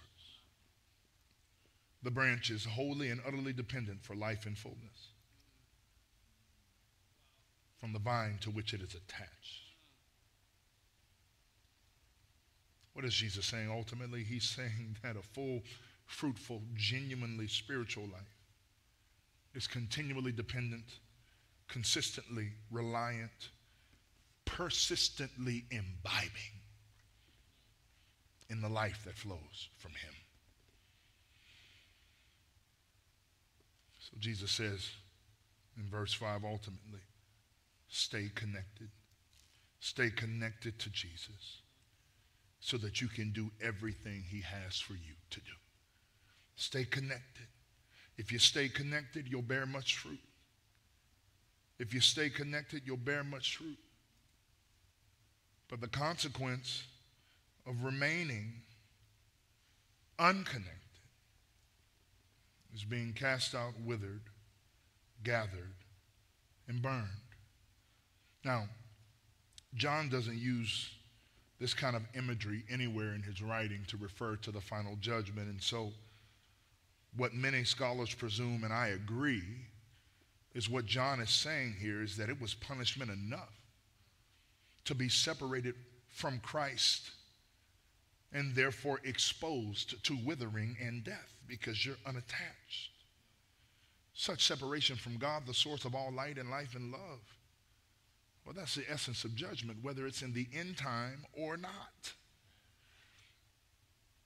The 2.01 2.09
branch 2.09 2.49
is 2.49 2.65
wholly 2.65 3.11
and 3.11 3.21
utterly 3.27 3.53
dependent 3.53 4.03
for 4.03 4.15
life 4.15 4.47
and 4.47 4.57
fullness 4.57 5.09
from 7.79 7.93
the 7.93 7.99
vine 7.99 8.39
to 8.41 8.49
which 8.49 8.73
it 8.73 8.81
is 8.81 8.95
attached. 8.95 9.75
What 12.93 13.05
is 13.05 13.13
Jesus 13.13 13.45
saying 13.45 13.69
ultimately? 13.69 14.23
He's 14.23 14.49
saying 14.55 14.97
that 15.03 15.17
a 15.17 15.21
full, 15.21 15.61
fruitful, 16.07 16.63
genuinely 16.73 17.47
spiritual 17.47 18.05
life 18.05 18.39
is 19.53 19.67
continually 19.67 20.31
dependent, 20.31 20.95
consistently 21.67 22.53
reliant, 22.71 23.49
persistently 24.47 25.65
imbibing 25.69 26.57
in 28.49 28.61
the 28.61 28.69
life 28.69 29.03
that 29.05 29.15
flows 29.15 29.69
from 29.77 29.91
Him. 29.91 30.13
So 33.99 34.17
Jesus 34.19 34.51
says 34.51 34.89
in 35.77 35.89
verse 35.89 36.13
5 36.13 36.43
ultimately, 36.43 37.01
stay 37.89 38.31
connected. 38.33 38.89
Stay 39.79 40.09
connected 40.09 40.79
to 40.79 40.89
Jesus 40.89 41.61
so 42.59 42.77
that 42.77 42.99
you 43.01 43.07
can 43.07 43.31
do 43.31 43.51
everything 43.61 44.23
He 44.27 44.41
has 44.41 44.79
for 44.79 44.93
you 44.93 45.13
to 45.29 45.39
do. 45.41 45.51
Stay 46.55 46.85
connected. 46.85 47.47
If 48.17 48.31
you 48.31 48.39
stay 48.39 48.67
connected, 48.67 49.27
you'll 49.27 49.43
bear 49.43 49.67
much 49.67 49.97
fruit. 49.97 50.19
If 51.77 51.93
you 51.93 51.99
stay 51.99 52.29
connected, 52.29 52.81
you'll 52.85 52.97
bear 52.97 53.23
much 53.23 53.57
fruit. 53.57 53.77
But 55.69 55.81
the 55.81 55.87
consequence 55.87 56.83
of 57.65 57.83
remaining 57.83 58.53
unconnected 60.17 60.73
is 62.73 62.83
being 62.83 63.13
cast 63.13 63.53
out, 63.53 63.73
withered, 63.85 64.21
gathered, 65.23 65.73
and 66.67 66.81
burned. 66.81 67.07
Now, 68.45 68.67
John 69.75 70.09
doesn't 70.09 70.37
use 70.37 70.89
this 71.59 71.73
kind 71.73 71.95
of 71.95 72.03
imagery 72.15 72.63
anywhere 72.69 73.13
in 73.13 73.23
his 73.23 73.41
writing 73.41 73.81
to 73.87 73.97
refer 73.97 74.35
to 74.37 74.51
the 74.51 74.61
final 74.61 74.95
judgment. 75.01 75.49
And 75.49 75.61
so, 75.61 75.91
what 77.15 77.33
many 77.33 77.63
scholars 77.63 78.13
presume, 78.13 78.63
and 78.63 78.71
I 78.71 78.89
agree, 78.89 79.43
is 80.53 80.69
what 80.69 80.85
John 80.85 81.19
is 81.19 81.29
saying 81.29 81.75
here 81.79 82.03
is 82.03 82.15
that 82.17 82.29
it 82.29 82.39
was 82.39 82.53
punishment 82.53 83.11
enough 83.11 83.53
to 84.87 84.95
be 84.95 85.09
separated 85.09 85.75
from 86.09 86.39
Christ 86.39 87.11
and 88.33 88.55
therefore 88.55 88.99
exposed 89.03 90.03
to 90.03 90.17
withering 90.25 90.75
and 90.81 91.03
death 91.03 91.33
because 91.47 91.85
you're 91.85 91.95
unattached. 92.05 92.91
Such 94.13 94.45
separation 94.45 94.95
from 94.95 95.17
God, 95.17 95.43
the 95.45 95.53
source 95.53 95.85
of 95.85 95.93
all 95.93 96.11
light 96.11 96.37
and 96.37 96.49
life 96.49 96.75
and 96.75 96.91
love. 96.91 97.19
Well, 98.45 98.55
that's 98.55 98.75
the 98.75 98.89
essence 98.89 99.23
of 99.25 99.35
judgment, 99.35 99.79
whether 99.81 100.07
it's 100.07 100.21
in 100.21 100.33
the 100.33 100.47
end 100.53 100.77
time 100.77 101.25
or 101.33 101.57
not. 101.57 102.13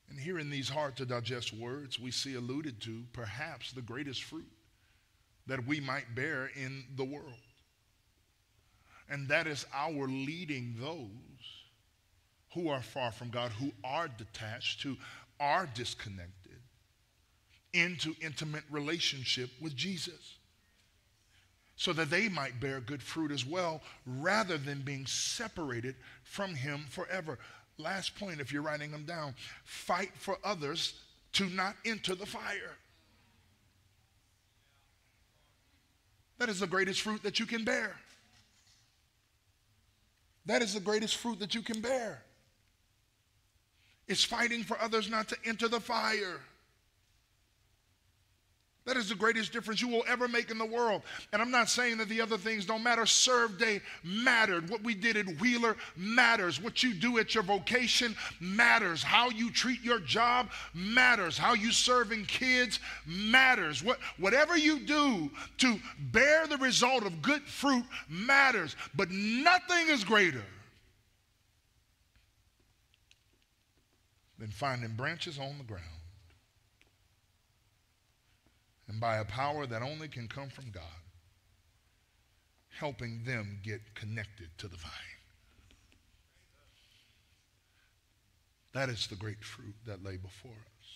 And 0.09 0.19
here 0.19 0.39
in 0.39 0.49
these 0.49 0.69
hard 0.69 0.95
to 0.97 1.05
digest 1.05 1.53
words, 1.53 1.99
we 1.99 2.11
see 2.11 2.35
alluded 2.35 2.81
to 2.81 3.03
perhaps 3.13 3.71
the 3.71 3.81
greatest 3.81 4.23
fruit 4.23 4.51
that 5.47 5.65
we 5.65 5.79
might 5.79 6.13
bear 6.15 6.51
in 6.55 6.83
the 6.95 7.03
world. 7.03 7.33
And 9.11 9.27
that 9.27 9.45
is 9.45 9.65
our 9.73 10.07
leading 10.07 10.75
those 10.79 11.09
who 12.53 12.69
are 12.69 12.81
far 12.81 13.11
from 13.11 13.29
God, 13.29 13.51
who 13.51 13.71
are 13.83 14.07
detached, 14.07 14.81
who 14.81 14.95
are 15.39 15.69
disconnected, 15.75 16.31
into 17.73 18.15
intimate 18.21 18.63
relationship 18.71 19.49
with 19.61 19.75
Jesus 19.75 20.37
so 21.75 21.91
that 21.93 22.09
they 22.09 22.29
might 22.29 22.59
bear 22.59 22.79
good 22.79 23.01
fruit 23.01 23.31
as 23.31 23.43
well, 23.43 23.81
rather 24.05 24.57
than 24.57 24.81
being 24.81 25.05
separated 25.07 25.95
from 26.23 26.53
Him 26.53 26.85
forever. 26.89 27.39
Last 27.79 28.15
point, 28.17 28.39
if 28.39 28.53
you're 28.53 28.61
writing 28.61 28.91
them 28.91 29.03
down 29.03 29.33
fight 29.63 30.11
for 30.15 30.37
others 30.43 30.93
to 31.33 31.47
not 31.47 31.75
enter 31.83 32.13
the 32.13 32.25
fire. 32.25 32.77
That 36.37 36.49
is 36.49 36.59
the 36.59 36.67
greatest 36.67 37.01
fruit 37.01 37.23
that 37.23 37.39
you 37.39 37.47
can 37.47 37.63
bear. 37.63 37.95
That 40.45 40.61
is 40.61 40.73
the 40.73 40.79
greatest 40.79 41.17
fruit 41.17 41.39
that 41.39 41.55
you 41.55 41.61
can 41.61 41.81
bear. 41.81 42.23
It's 44.07 44.23
fighting 44.23 44.63
for 44.63 44.79
others 44.81 45.09
not 45.09 45.27
to 45.29 45.37
enter 45.45 45.67
the 45.67 45.79
fire. 45.79 46.39
That 48.85 48.97
is 48.97 49.09
the 49.09 49.15
greatest 49.15 49.53
difference 49.53 49.79
you 49.79 49.87
will 49.87 50.03
ever 50.07 50.27
make 50.27 50.49
in 50.49 50.57
the 50.57 50.65
world. 50.65 51.03
And 51.31 51.41
I'm 51.41 51.51
not 51.51 51.69
saying 51.69 51.97
that 51.99 52.09
the 52.09 52.19
other 52.19 52.37
things 52.37 52.65
don't 52.65 52.81
matter. 52.81 53.05
Serve 53.05 53.59
day 53.59 53.79
mattered. 54.03 54.71
What 54.71 54.83
we 54.83 54.95
did 54.95 55.17
at 55.17 55.39
Wheeler 55.39 55.77
matters. 55.95 56.59
What 56.59 56.81
you 56.81 56.95
do 56.95 57.19
at 57.19 57.35
your 57.35 57.43
vocation 57.43 58.15
matters. 58.39 59.03
How 59.03 59.29
you 59.29 59.51
treat 59.51 59.83
your 59.83 59.99
job 59.99 60.49
matters. 60.73 61.37
How 61.37 61.53
you 61.53 61.71
serving 61.71 62.25
kids 62.25 62.79
matters. 63.05 63.83
What, 63.83 63.99
whatever 64.17 64.57
you 64.57 64.79
do 64.79 65.29
to 65.59 65.79
bear 66.11 66.47
the 66.47 66.57
result 66.57 67.05
of 67.05 67.21
good 67.21 67.43
fruit 67.43 67.85
matters. 68.09 68.75
But 68.95 69.11
nothing 69.11 69.89
is 69.89 70.03
greater 70.03 70.43
than 74.39 74.49
finding 74.49 74.95
branches 74.95 75.37
on 75.37 75.59
the 75.59 75.63
ground 75.65 76.00
and 78.91 78.99
by 78.99 79.19
a 79.19 79.25
power 79.25 79.65
that 79.65 79.81
only 79.81 80.09
can 80.09 80.27
come 80.27 80.49
from 80.49 80.69
God, 80.69 80.83
helping 82.77 83.23
them 83.23 83.59
get 83.63 83.79
connected 83.95 84.49
to 84.57 84.67
the 84.67 84.75
vine. 84.75 84.91
That 88.73 88.89
is 88.89 89.07
the 89.07 89.15
great 89.15 89.45
fruit 89.45 89.75
that 89.85 90.03
lay 90.03 90.17
before 90.17 90.51
us. 90.51 90.87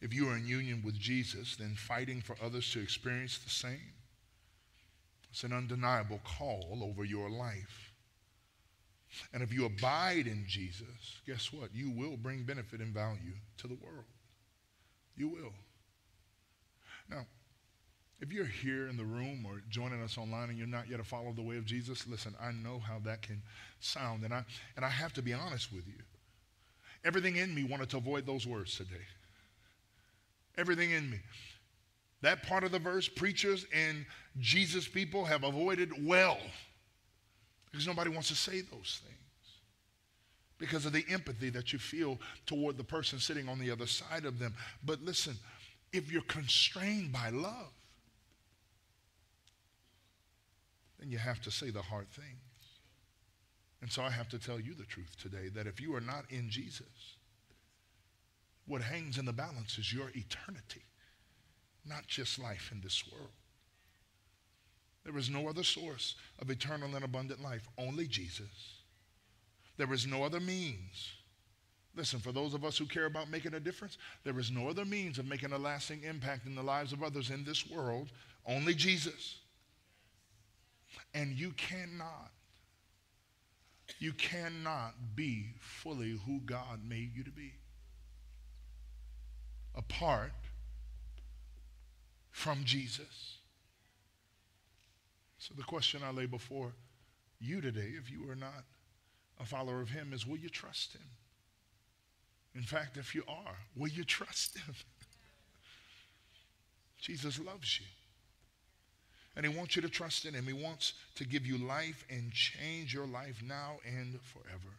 If 0.00 0.14
you 0.14 0.28
are 0.28 0.36
in 0.36 0.46
union 0.46 0.80
with 0.84 0.96
Jesus, 0.96 1.56
then 1.56 1.74
fighting 1.74 2.20
for 2.20 2.36
others 2.40 2.70
to 2.72 2.80
experience 2.80 3.38
the 3.38 3.50
same, 3.50 3.94
it's 5.30 5.42
an 5.42 5.52
undeniable 5.52 6.20
call 6.24 6.78
over 6.82 7.04
your 7.04 7.28
life. 7.28 7.92
And 9.32 9.42
if 9.42 9.52
you 9.52 9.64
abide 9.64 10.28
in 10.28 10.44
Jesus, 10.46 11.20
guess 11.26 11.52
what? 11.52 11.74
You 11.74 11.90
will 11.90 12.16
bring 12.16 12.44
benefit 12.44 12.80
and 12.80 12.94
value 12.94 13.34
to 13.56 13.66
the 13.66 13.74
world. 13.74 14.04
You 15.16 15.28
will. 15.28 15.52
Now, 17.08 17.26
if 18.20 18.32
you're 18.32 18.44
here 18.44 18.88
in 18.88 18.96
the 18.96 19.04
room 19.04 19.46
or 19.46 19.62
joining 19.70 20.02
us 20.02 20.18
online 20.18 20.50
and 20.50 20.58
you're 20.58 20.66
not 20.66 20.88
yet 20.88 21.00
a 21.00 21.04
follower 21.04 21.30
of 21.30 21.36
the 21.36 21.42
way 21.42 21.56
of 21.56 21.64
Jesus, 21.64 22.06
listen, 22.06 22.34
I 22.40 22.52
know 22.52 22.80
how 22.80 22.98
that 23.04 23.22
can 23.22 23.42
sound. 23.80 24.24
And 24.24 24.34
I, 24.34 24.44
and 24.76 24.84
I 24.84 24.88
have 24.88 25.12
to 25.14 25.22
be 25.22 25.32
honest 25.32 25.72
with 25.72 25.86
you. 25.86 26.02
Everything 27.04 27.36
in 27.36 27.54
me 27.54 27.64
wanted 27.64 27.88
to 27.90 27.98
avoid 27.98 28.26
those 28.26 28.46
words 28.46 28.76
today. 28.76 29.06
Everything 30.56 30.90
in 30.90 31.08
me. 31.08 31.20
That 32.22 32.42
part 32.42 32.64
of 32.64 32.72
the 32.72 32.80
verse, 32.80 33.08
preachers 33.08 33.66
and 33.72 34.04
Jesus 34.40 34.88
people 34.88 35.24
have 35.24 35.44
avoided 35.44 36.04
well 36.04 36.38
because 37.70 37.86
nobody 37.86 38.10
wants 38.10 38.28
to 38.28 38.34
say 38.34 38.60
those 38.60 39.00
things 39.04 39.18
because 40.58 40.84
of 40.84 40.92
the 40.92 41.04
empathy 41.08 41.50
that 41.50 41.72
you 41.72 41.78
feel 41.78 42.18
toward 42.46 42.76
the 42.76 42.84
person 42.84 43.20
sitting 43.20 43.48
on 43.48 43.60
the 43.60 43.70
other 43.70 43.86
side 43.86 44.24
of 44.24 44.40
them. 44.40 44.52
But 44.84 45.00
listen, 45.02 45.36
if 45.92 46.12
you're 46.12 46.22
constrained 46.22 47.12
by 47.12 47.30
love, 47.30 47.72
then 50.98 51.10
you 51.10 51.18
have 51.18 51.40
to 51.42 51.50
say 51.50 51.70
the 51.70 51.82
hard 51.82 52.10
things. 52.10 52.38
And 53.80 53.90
so 53.90 54.02
I 54.02 54.10
have 54.10 54.28
to 54.30 54.38
tell 54.38 54.58
you 54.58 54.74
the 54.74 54.84
truth 54.84 55.16
today 55.20 55.48
that 55.54 55.66
if 55.66 55.80
you 55.80 55.94
are 55.94 56.00
not 56.00 56.24
in 56.30 56.50
Jesus, 56.50 57.16
what 58.66 58.82
hangs 58.82 59.18
in 59.18 59.24
the 59.24 59.32
balance 59.32 59.78
is 59.78 59.92
your 59.92 60.08
eternity, 60.14 60.82
not 61.86 62.06
just 62.06 62.38
life 62.38 62.70
in 62.72 62.80
this 62.80 63.04
world. 63.10 63.30
There 65.04 65.16
is 65.16 65.30
no 65.30 65.48
other 65.48 65.62
source 65.62 66.16
of 66.38 66.50
eternal 66.50 66.94
and 66.94 67.04
abundant 67.04 67.42
life, 67.42 67.66
only 67.78 68.06
Jesus. 68.06 68.82
There 69.78 69.92
is 69.92 70.06
no 70.06 70.24
other 70.24 70.40
means. 70.40 71.12
Listen, 71.98 72.20
for 72.20 72.30
those 72.30 72.54
of 72.54 72.64
us 72.64 72.78
who 72.78 72.86
care 72.86 73.06
about 73.06 73.28
making 73.28 73.54
a 73.54 73.60
difference, 73.60 73.98
there 74.22 74.38
is 74.38 74.52
no 74.52 74.68
other 74.68 74.84
means 74.84 75.18
of 75.18 75.26
making 75.26 75.50
a 75.50 75.58
lasting 75.58 76.04
impact 76.04 76.46
in 76.46 76.54
the 76.54 76.62
lives 76.62 76.92
of 76.92 77.02
others 77.02 77.30
in 77.30 77.42
this 77.42 77.68
world, 77.68 78.12
only 78.46 78.72
Jesus. 78.72 79.38
And 81.12 81.32
you 81.32 81.50
cannot, 81.56 82.30
you 83.98 84.12
cannot 84.12 84.94
be 85.16 85.54
fully 85.58 86.20
who 86.24 86.40
God 86.46 86.78
made 86.88 87.16
you 87.16 87.24
to 87.24 87.32
be 87.32 87.54
apart 89.74 90.30
from 92.30 92.62
Jesus. 92.62 93.38
So 95.38 95.52
the 95.56 95.64
question 95.64 96.02
I 96.04 96.12
lay 96.12 96.26
before 96.26 96.74
you 97.40 97.60
today, 97.60 97.94
if 97.98 98.08
you 98.08 98.30
are 98.30 98.36
not 98.36 98.64
a 99.40 99.44
follower 99.44 99.80
of 99.80 99.90
him, 99.90 100.12
is 100.12 100.24
will 100.24 100.38
you 100.38 100.48
trust 100.48 100.92
him? 100.92 101.02
In 102.54 102.62
fact, 102.62 102.96
if 102.96 103.14
you 103.14 103.22
are, 103.28 103.56
will 103.76 103.88
you 103.88 104.04
trust 104.04 104.58
him? 104.58 104.74
Jesus 106.98 107.38
loves 107.38 107.80
you. 107.80 107.86
And 109.36 109.46
he 109.46 109.56
wants 109.56 109.76
you 109.76 109.82
to 109.82 109.88
trust 109.88 110.24
in 110.24 110.34
him. 110.34 110.46
He 110.46 110.52
wants 110.52 110.94
to 111.14 111.24
give 111.24 111.46
you 111.46 111.58
life 111.58 112.04
and 112.10 112.32
change 112.32 112.92
your 112.92 113.06
life 113.06 113.40
now 113.46 113.76
and 113.86 114.18
forever. 114.22 114.74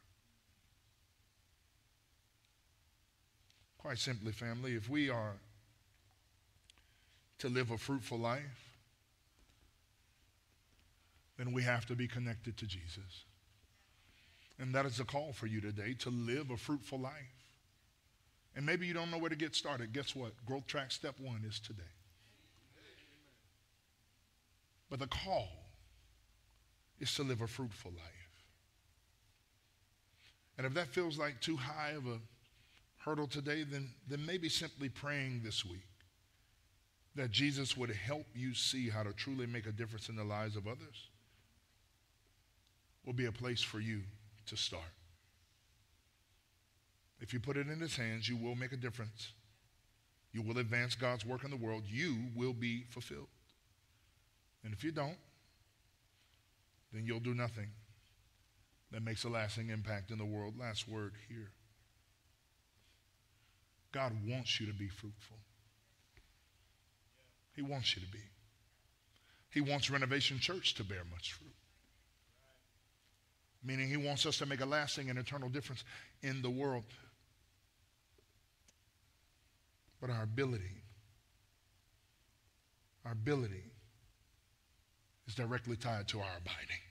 Quite 3.77 3.99
simply, 3.99 4.33
family, 4.33 4.73
if 4.73 4.89
we 4.89 5.09
are 5.09 5.35
to 7.37 7.47
live 7.47 7.71
a 7.71 7.77
fruitful 7.77 8.19
life, 8.19 8.73
then 11.37 11.53
we 11.53 11.63
have 11.63 11.85
to 11.85 11.95
be 11.95 12.05
connected 12.05 12.57
to 12.57 12.65
Jesus. 12.65 13.23
And 14.59 14.75
that 14.75 14.85
is 14.85 14.99
a 14.99 15.05
call 15.05 15.31
for 15.31 15.47
you 15.47 15.61
today 15.61 15.95
to 15.99 16.09
live 16.09 16.51
a 16.51 16.57
fruitful 16.57 16.99
life. 16.99 17.38
And 18.59 18.65
maybe 18.65 18.85
you 18.85 18.93
don't 18.93 19.09
know 19.09 19.17
where 19.17 19.29
to 19.29 19.37
get 19.37 19.55
started. 19.55 19.93
Guess 19.93 20.17
what? 20.17 20.33
Growth 20.45 20.67
Track 20.67 20.91
Step 20.91 21.15
One 21.17 21.45
is 21.47 21.61
today. 21.61 21.81
But 24.89 24.99
the 24.99 25.07
call 25.07 25.47
is 26.99 27.15
to 27.15 27.23
live 27.23 27.39
a 27.39 27.47
fruitful 27.47 27.91
life. 27.91 28.29
And 30.57 30.67
if 30.67 30.73
that 30.73 30.87
feels 30.87 31.17
like 31.17 31.39
too 31.39 31.55
high 31.55 31.91
of 31.91 32.05
a 32.05 32.19
hurdle 32.97 33.27
today, 33.27 33.63
then, 33.63 33.91
then 34.09 34.25
maybe 34.25 34.49
simply 34.49 34.89
praying 34.89 35.39
this 35.41 35.63
week 35.63 35.87
that 37.15 37.31
Jesus 37.31 37.77
would 37.77 37.91
help 37.91 38.25
you 38.35 38.53
see 38.53 38.89
how 38.89 39.03
to 39.03 39.13
truly 39.13 39.45
make 39.45 39.67
a 39.67 39.71
difference 39.71 40.09
in 40.09 40.17
the 40.17 40.25
lives 40.25 40.57
of 40.57 40.67
others 40.67 41.07
will 43.05 43.13
be 43.13 43.27
a 43.27 43.31
place 43.31 43.61
for 43.61 43.79
you 43.79 44.01
to 44.47 44.57
start. 44.57 44.98
If 47.19 47.33
you 47.33 47.39
put 47.39 47.57
it 47.57 47.67
in 47.67 47.79
his 47.79 47.95
hands, 47.95 48.29
you 48.29 48.37
will 48.37 48.55
make 48.55 48.71
a 48.71 48.77
difference. 48.77 49.31
You 50.31 50.41
will 50.41 50.59
advance 50.59 50.95
God's 50.95 51.25
work 51.25 51.43
in 51.43 51.51
the 51.51 51.57
world. 51.57 51.83
You 51.87 52.15
will 52.35 52.53
be 52.53 52.85
fulfilled. 52.89 53.27
And 54.63 54.73
if 54.73 54.83
you 54.83 54.91
don't, 54.91 55.17
then 56.93 57.05
you'll 57.05 57.19
do 57.19 57.33
nothing 57.33 57.67
that 58.91 59.03
makes 59.03 59.23
a 59.23 59.29
lasting 59.29 59.69
impact 59.69 60.11
in 60.11 60.17
the 60.17 60.25
world. 60.25 60.55
Last 60.59 60.87
word 60.87 61.13
here. 61.27 61.51
God 63.91 64.13
wants 64.27 64.59
you 64.59 64.67
to 64.67 64.73
be 64.73 64.87
fruitful. 64.87 65.37
He 67.55 67.61
wants 67.61 67.95
you 67.95 68.01
to 68.01 68.11
be. 68.11 68.19
He 69.51 69.61
wants 69.61 69.89
Renovation 69.89 70.39
Church 70.39 70.75
to 70.75 70.83
bear 70.83 71.01
much 71.11 71.33
fruit. 71.33 71.49
Meaning, 73.63 73.89
He 73.89 73.97
wants 73.97 74.25
us 74.25 74.37
to 74.37 74.45
make 74.45 74.61
a 74.61 74.65
lasting 74.65 75.09
and 75.09 75.19
eternal 75.19 75.49
difference 75.49 75.83
in 76.21 76.41
the 76.41 76.49
world. 76.49 76.83
But 80.01 80.09
our 80.09 80.23
ability, 80.23 80.83
our 83.05 83.11
ability 83.11 83.63
is 85.27 85.35
directly 85.35 85.75
tied 85.75 86.07
to 86.09 86.19
our 86.19 86.37
abiding. 86.37 86.83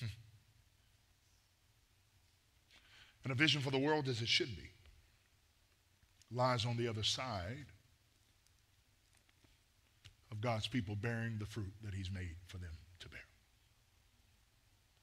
Hmm. 0.00 0.06
and 3.24 3.32
a 3.32 3.36
vision 3.36 3.60
for 3.60 3.70
the 3.70 3.78
world 3.78 4.08
as 4.08 4.20
it 4.20 4.28
should 4.28 4.56
be 4.56 4.70
lies 6.32 6.66
on 6.66 6.76
the 6.76 6.88
other 6.88 7.02
side 7.02 7.66
of 10.32 10.40
God's 10.40 10.66
people 10.66 10.96
bearing 10.96 11.36
the 11.38 11.46
fruit 11.46 11.72
that 11.84 11.94
He's 11.94 12.10
made 12.10 12.34
for 12.46 12.58
them 12.58 12.72
to 13.00 13.08
bear. 13.08 13.20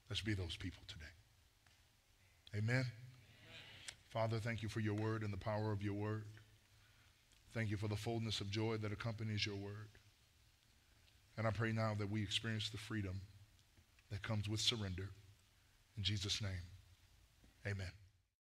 Let's 0.10 0.22
be 0.22 0.34
those 0.34 0.58
people 0.58 0.82
today. 0.88 1.06
Amen. 2.58 2.76
Amen. 2.76 3.01
Father, 4.12 4.40
thank 4.40 4.62
you 4.62 4.68
for 4.68 4.82
your 4.82 4.94
word 4.94 5.24
and 5.24 5.32
the 5.32 5.38
power 5.38 5.72
of 5.72 5.82
your 5.82 5.94
word. 5.94 6.26
Thank 7.54 7.70
you 7.70 7.78
for 7.78 7.88
the 7.88 7.96
fullness 7.96 8.42
of 8.42 8.50
joy 8.52 8.78
that 8.78 8.92
accompanies 8.92 9.46
your 9.46 9.56
word. 9.56 9.88
And 11.38 11.48
I 11.48 11.52
pray 11.52 11.72
now 11.72 11.96
that 11.98 12.10
we 12.10 12.22
experience 12.22 12.70
the 12.70 12.78
freedom 12.78 13.22
that 14.12 14.22
comes 14.22 14.50
with 14.50 14.60
surrender. 14.60 15.10
In 15.98 16.04
Jesus' 16.04 16.42
name, 16.42 16.62
amen. 17.66 18.01